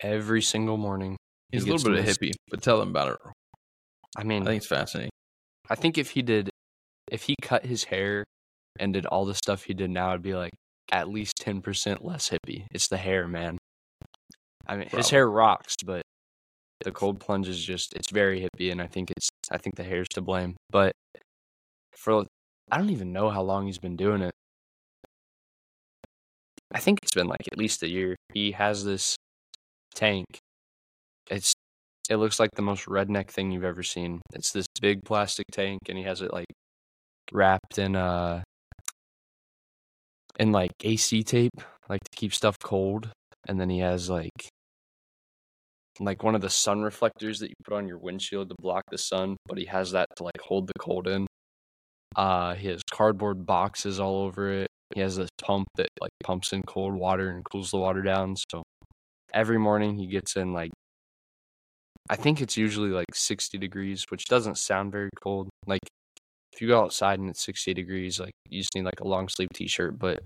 Every 0.00 0.42
single 0.42 0.76
morning. 0.76 1.16
He's 1.52 1.64
He 1.64 1.70
a 1.70 1.72
little 1.74 1.90
bit 1.92 2.00
of 2.00 2.06
this- 2.06 2.18
hippie, 2.18 2.32
but 2.50 2.62
tell 2.62 2.80
him 2.80 2.88
about 2.90 3.12
it. 3.12 3.18
I 4.16 4.24
mean, 4.24 4.42
I 4.42 4.46
think 4.46 4.58
it's 4.58 4.66
fascinating. 4.66 5.10
I 5.68 5.74
think 5.74 5.98
if 5.98 6.10
he 6.10 6.22
did, 6.22 6.48
if 7.10 7.24
he 7.24 7.34
cut 7.42 7.66
his 7.66 7.84
hair 7.84 8.24
and 8.78 8.92
did 8.92 9.04
all 9.06 9.24
the 9.26 9.34
stuff 9.34 9.64
he 9.64 9.74
did 9.74 9.90
now, 9.90 10.10
it'd 10.10 10.22
be 10.22 10.34
like 10.34 10.52
at 10.90 11.08
least 11.08 11.34
10% 11.42 12.04
less 12.04 12.30
hippie. 12.30 12.64
It's 12.70 12.88
the 12.88 12.96
hair, 12.96 13.26
man. 13.28 13.58
I 14.66 14.76
mean, 14.76 14.88
his 14.88 15.10
hair 15.10 15.28
rocks, 15.28 15.74
but 15.84 16.02
the 16.80 16.92
cold 16.92 17.20
plunge 17.20 17.48
is 17.48 17.62
just, 17.62 17.94
it's 17.94 18.10
very 18.10 18.40
hippie. 18.40 18.70
And 18.72 18.80
I 18.80 18.86
think 18.86 19.10
it's, 19.10 19.28
I 19.50 19.58
think 19.58 19.76
the 19.76 19.84
hair's 19.84 20.08
to 20.10 20.20
blame. 20.20 20.56
But 20.70 20.92
for, 21.96 22.24
I 22.70 22.78
don't 22.78 22.90
even 22.90 23.12
know 23.12 23.28
how 23.30 23.42
long 23.42 23.66
he's 23.66 23.78
been 23.78 23.96
doing 23.96 24.22
it. 24.22 24.32
I 26.72 26.80
think 26.80 26.98
it's 27.02 27.14
been 27.14 27.28
like 27.28 27.46
at 27.50 27.58
least 27.58 27.82
a 27.82 27.88
year. 27.88 28.16
He 28.32 28.52
has 28.52 28.84
this 28.84 29.16
tank. 29.94 30.26
It's 31.30 31.52
it 32.08 32.16
looks 32.16 32.38
like 32.38 32.50
the 32.54 32.62
most 32.62 32.86
redneck 32.86 33.28
thing 33.30 33.50
you've 33.50 33.64
ever 33.64 33.82
seen. 33.82 34.20
It's 34.32 34.52
this 34.52 34.66
big 34.80 35.04
plastic 35.04 35.46
tank 35.52 35.80
and 35.88 35.98
he 35.98 36.04
has 36.04 36.22
it 36.22 36.32
like 36.32 36.46
wrapped 37.32 37.78
in 37.78 37.96
uh 37.96 38.42
in 40.38 40.52
like 40.52 40.72
AC 40.84 41.22
tape, 41.22 41.60
like 41.88 42.00
to 42.04 42.16
keep 42.16 42.34
stuff 42.34 42.58
cold. 42.58 43.10
And 43.48 43.60
then 43.60 43.70
he 43.70 43.80
has 43.80 44.10
like 44.10 44.48
like 45.98 46.22
one 46.22 46.34
of 46.34 46.42
the 46.42 46.50
sun 46.50 46.82
reflectors 46.82 47.38
that 47.40 47.48
you 47.48 47.54
put 47.64 47.74
on 47.74 47.88
your 47.88 47.98
windshield 47.98 48.50
to 48.50 48.54
block 48.60 48.82
the 48.90 48.98
sun, 48.98 49.36
but 49.46 49.58
he 49.58 49.64
has 49.66 49.92
that 49.92 50.08
to 50.16 50.24
like 50.24 50.40
hold 50.42 50.66
the 50.66 50.78
cold 50.78 51.08
in. 51.08 51.26
Uh 52.16 52.54
he 52.54 52.68
has 52.68 52.82
cardboard 52.90 53.46
boxes 53.46 54.00
all 54.00 54.18
over 54.22 54.50
it. 54.50 54.68
He 54.94 55.00
has 55.00 55.16
this 55.16 55.30
pump 55.42 55.66
that 55.76 55.88
like 56.00 56.12
pumps 56.22 56.52
in 56.52 56.62
cold 56.62 56.94
water 56.94 57.30
and 57.30 57.44
cools 57.44 57.70
the 57.70 57.78
water 57.78 58.02
down. 58.02 58.36
So 58.50 58.62
every 59.32 59.58
morning 59.58 59.96
he 59.96 60.06
gets 60.06 60.36
in 60.36 60.52
like 60.52 60.70
I 62.08 62.16
think 62.16 62.40
it's 62.40 62.56
usually 62.56 62.90
like 62.90 63.06
60 63.12 63.58
degrees, 63.58 64.04
which 64.10 64.26
doesn't 64.26 64.58
sound 64.58 64.92
very 64.92 65.10
cold. 65.22 65.48
Like 65.66 65.80
if 66.52 66.60
you 66.60 66.68
go 66.68 66.82
outside 66.82 67.18
and 67.18 67.28
it's 67.28 67.44
60 67.44 67.74
degrees, 67.74 68.20
like 68.20 68.32
you 68.48 68.60
just 68.60 68.74
need 68.74 68.84
like 68.84 69.00
a 69.00 69.08
long 69.08 69.28
sleeve 69.28 69.48
t-shirt, 69.52 69.98
but 69.98 70.20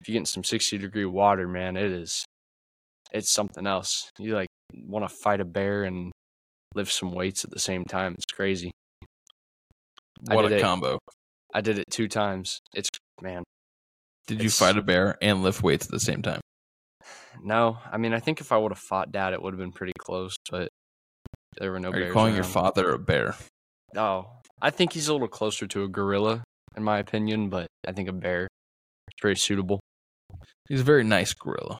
if 0.00 0.08
you 0.08 0.12
get 0.12 0.18
in 0.18 0.26
some 0.26 0.44
60 0.44 0.78
degree 0.78 1.06
water, 1.06 1.48
man, 1.48 1.76
it 1.76 1.90
is 1.90 2.24
it's 3.12 3.32
something 3.32 3.66
else. 3.66 4.10
You 4.18 4.34
like 4.34 4.48
want 4.74 5.08
to 5.08 5.14
fight 5.14 5.40
a 5.40 5.44
bear 5.44 5.84
and 5.84 6.12
lift 6.74 6.92
some 6.92 7.12
weights 7.12 7.44
at 7.44 7.50
the 7.50 7.58
same 7.58 7.84
time. 7.84 8.14
It's 8.14 8.24
crazy. 8.32 8.70
What 10.28 10.50
a 10.50 10.56
it. 10.56 10.60
combo! 10.60 10.98
I 11.52 11.60
did 11.60 11.78
it 11.78 11.84
two 11.90 12.08
times. 12.08 12.60
It's 12.74 12.88
man. 13.20 13.42
Did 14.26 14.42
you 14.42 14.50
fight 14.50 14.76
a 14.76 14.82
bear 14.82 15.16
and 15.20 15.42
lift 15.42 15.62
weights 15.62 15.86
at 15.86 15.90
the 15.90 16.00
same 16.00 16.22
time? 16.22 16.40
No, 17.42 17.78
I 17.90 17.96
mean 17.98 18.12
I 18.14 18.20
think 18.20 18.40
if 18.40 18.52
I 18.52 18.58
would 18.58 18.72
have 18.72 18.78
fought 18.78 19.10
dad, 19.10 19.32
it 19.32 19.42
would 19.42 19.52
have 19.54 19.58
been 19.58 19.72
pretty 19.72 19.94
close, 19.98 20.36
but 20.50 20.68
there 21.58 21.72
were 21.72 21.80
no 21.80 21.88
Are 21.88 21.92
bears. 21.92 22.06
you 22.08 22.12
calling 22.12 22.34
your 22.34 22.44
father 22.44 22.92
a 22.92 22.98
bear? 22.98 23.34
Oh, 23.96 24.26
I 24.60 24.70
think 24.70 24.92
he's 24.92 25.08
a 25.08 25.12
little 25.12 25.28
closer 25.28 25.66
to 25.66 25.82
a 25.84 25.88
gorilla, 25.88 26.44
in 26.76 26.82
my 26.84 26.98
opinion, 26.98 27.48
but 27.50 27.66
I 27.86 27.92
think 27.92 28.08
a 28.08 28.12
bear 28.12 28.42
is 28.44 29.14
pretty 29.20 29.38
suitable. 29.40 29.80
He's 30.68 30.80
a 30.80 30.84
very 30.84 31.04
nice 31.04 31.34
gorilla. 31.34 31.78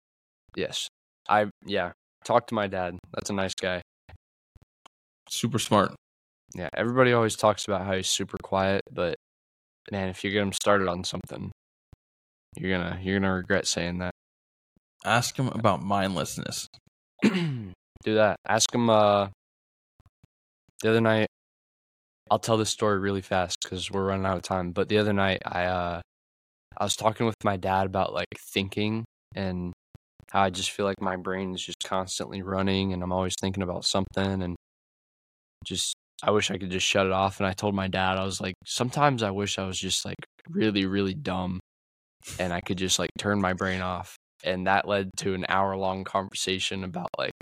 Yes. 0.56 0.88
I, 1.28 1.46
yeah, 1.64 1.92
talk 2.24 2.48
to 2.48 2.54
my 2.54 2.66
dad. 2.66 2.98
That's 3.14 3.30
a 3.30 3.32
nice 3.32 3.54
guy. 3.54 3.80
Super 5.30 5.58
smart. 5.58 5.94
Yeah, 6.54 6.68
everybody 6.76 7.12
always 7.12 7.36
talks 7.36 7.64
about 7.66 7.86
how 7.86 7.94
he's 7.94 8.08
super 8.08 8.36
quiet, 8.42 8.82
but 8.90 9.14
man, 9.90 10.08
if 10.08 10.22
you 10.24 10.30
get 10.30 10.42
him 10.42 10.52
started 10.52 10.88
on 10.88 11.04
something, 11.04 11.50
you're 12.56 12.78
gonna 12.78 12.98
you're 13.02 13.18
gonna 13.18 13.34
regret 13.34 13.66
saying 13.66 13.98
that. 13.98 14.12
Ask 15.04 15.36
him 15.36 15.48
about 15.48 15.82
mindlessness. 15.82 16.68
Do 17.22 17.72
that. 18.04 18.36
Ask 18.46 18.72
him. 18.74 18.90
Uh, 18.90 19.28
the 20.82 20.90
other 20.90 21.00
night, 21.00 21.28
I'll 22.30 22.38
tell 22.38 22.56
this 22.56 22.70
story 22.70 22.98
really 22.98 23.20
fast 23.20 23.56
because 23.62 23.90
we're 23.90 24.06
running 24.06 24.26
out 24.26 24.36
of 24.36 24.42
time. 24.42 24.72
But 24.72 24.88
the 24.88 24.98
other 24.98 25.12
night, 25.12 25.42
I 25.46 25.64
uh, 25.64 26.00
I 26.76 26.84
was 26.84 26.96
talking 26.96 27.26
with 27.26 27.36
my 27.44 27.56
dad 27.56 27.86
about 27.86 28.12
like 28.12 28.28
thinking 28.52 29.04
and 29.34 29.72
how 30.30 30.42
I 30.42 30.50
just 30.50 30.70
feel 30.70 30.86
like 30.86 31.00
my 31.00 31.16
brain 31.16 31.54
is 31.54 31.64
just 31.64 31.82
constantly 31.84 32.42
running 32.42 32.92
and 32.92 33.02
I'm 33.02 33.12
always 33.12 33.34
thinking 33.40 33.62
about 33.62 33.84
something 33.84 34.42
and 34.42 34.56
just 35.64 35.94
I 36.22 36.30
wish 36.30 36.50
I 36.50 36.58
could 36.58 36.70
just 36.70 36.86
shut 36.86 37.06
it 37.06 37.12
off. 37.12 37.38
And 37.40 37.46
I 37.46 37.52
told 37.52 37.74
my 37.74 37.88
dad, 37.88 38.18
I 38.18 38.24
was 38.24 38.40
like, 38.40 38.54
sometimes 38.64 39.22
I 39.22 39.30
wish 39.30 39.58
I 39.58 39.66
was 39.66 39.78
just 39.78 40.04
like 40.04 40.16
really, 40.48 40.86
really 40.86 41.14
dumb 41.14 41.60
and 42.38 42.52
I 42.52 42.60
could 42.60 42.78
just 42.78 42.98
like 42.98 43.10
turn 43.18 43.40
my 43.40 43.52
brain 43.52 43.80
off. 43.80 44.16
And 44.44 44.66
that 44.66 44.88
led 44.88 45.10
to 45.18 45.34
an 45.34 45.44
hour 45.48 45.76
long 45.76 46.04
conversation 46.04 46.82
about 46.84 47.08
like 47.18 47.32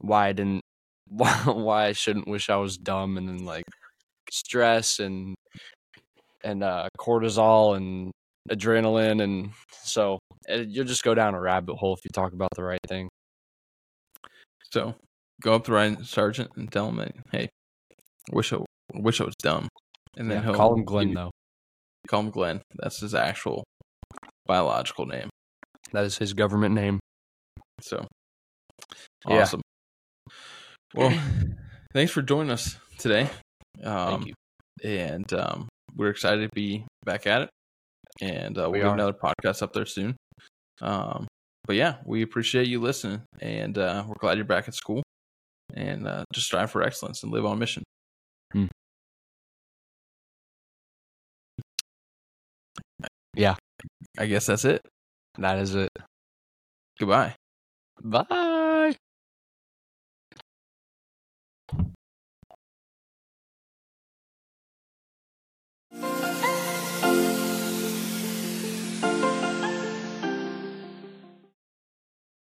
why 0.00 0.28
I 0.28 0.32
didn't, 0.32 0.60
why, 1.08 1.32
why 1.46 1.86
I 1.86 1.92
shouldn't 1.92 2.28
wish 2.28 2.50
I 2.50 2.56
was 2.56 2.76
dumb 2.76 3.16
and 3.16 3.28
then 3.28 3.44
like 3.44 3.64
stress 4.30 4.98
and, 4.98 5.34
and 6.44 6.62
uh, 6.62 6.88
cortisol 6.98 7.76
and 7.76 8.10
adrenaline. 8.50 9.22
And 9.22 9.52
so 9.82 10.18
uh, 10.50 10.56
you'll 10.66 10.84
just 10.86 11.04
go 11.04 11.14
down 11.14 11.34
a 11.34 11.40
rabbit 11.40 11.76
hole 11.76 11.94
if 11.94 12.04
you 12.04 12.10
talk 12.12 12.32
about 12.32 12.50
the 12.54 12.64
right 12.64 12.80
thing. 12.86 13.08
So 14.72 14.94
go 15.42 15.54
up 15.54 15.64
to 15.64 15.72
Ryan 15.72 16.04
Sergeant 16.04 16.50
and 16.56 16.70
tell 16.70 16.90
him 16.90 17.10
hey, 17.32 17.48
wish 18.30 18.52
I 18.52 18.58
wish 18.94 19.20
I 19.20 19.24
was 19.24 19.34
dumb. 19.42 19.68
And 20.16 20.30
then 20.30 20.38
Yeah, 20.38 20.44
he'll 20.44 20.54
call 20.54 20.74
him 20.74 20.84
Glenn 20.84 21.08
you- 21.10 21.14
though. 21.14 21.30
Call 22.08 22.20
him 22.20 22.30
Glenn. 22.30 22.62
That's 22.76 23.00
his 23.00 23.14
actual 23.14 23.64
biological 24.46 25.06
name. 25.06 25.28
That 25.92 26.04
is 26.04 26.18
his 26.18 26.32
government 26.32 26.74
name. 26.74 27.00
So 27.80 28.06
Yeah. 29.26 29.42
awesome. 29.42 29.60
Well, 30.94 31.12
thanks 31.94 32.12
for 32.12 32.22
joining 32.22 32.50
us 32.50 32.76
today. 32.98 33.28
Um, 33.82 34.22
Thank 34.22 34.26
you. 34.26 34.34
And 34.82 35.32
um, 35.32 35.68
we're 35.96 36.10
excited 36.10 36.48
to 36.48 36.54
be 36.54 36.84
back 37.04 37.26
at 37.26 37.42
it. 37.42 37.50
And 38.20 38.58
uh, 38.58 38.68
We 38.70 38.78
we'll 38.78 38.88
have 38.88 38.94
another 38.94 39.12
podcast 39.12 39.62
up 39.62 39.72
there 39.72 39.86
soon. 39.86 40.16
Um, 40.82 41.26
but 41.66 41.76
yeah, 41.76 41.96
we 42.04 42.22
appreciate 42.22 42.66
you 42.66 42.80
listening, 42.80 43.22
and 43.40 43.76
uh, 43.76 44.04
we're 44.06 44.14
glad 44.18 44.38
you're 44.38 44.46
back 44.46 44.66
at 44.66 44.74
school. 44.74 45.02
And 45.74 46.08
uh, 46.08 46.24
just 46.32 46.46
strive 46.46 46.70
for 46.70 46.82
excellence 46.82 47.22
and 47.22 47.30
live 47.30 47.44
on 47.44 47.58
mission. 47.58 47.84
I 54.18 54.26
guess 54.26 54.46
that's 54.46 54.64
it. 54.64 54.82
That 55.38 55.58
is 55.58 55.74
it. 55.74 55.90
Goodbye. 56.98 57.34
Bye. 58.02 58.49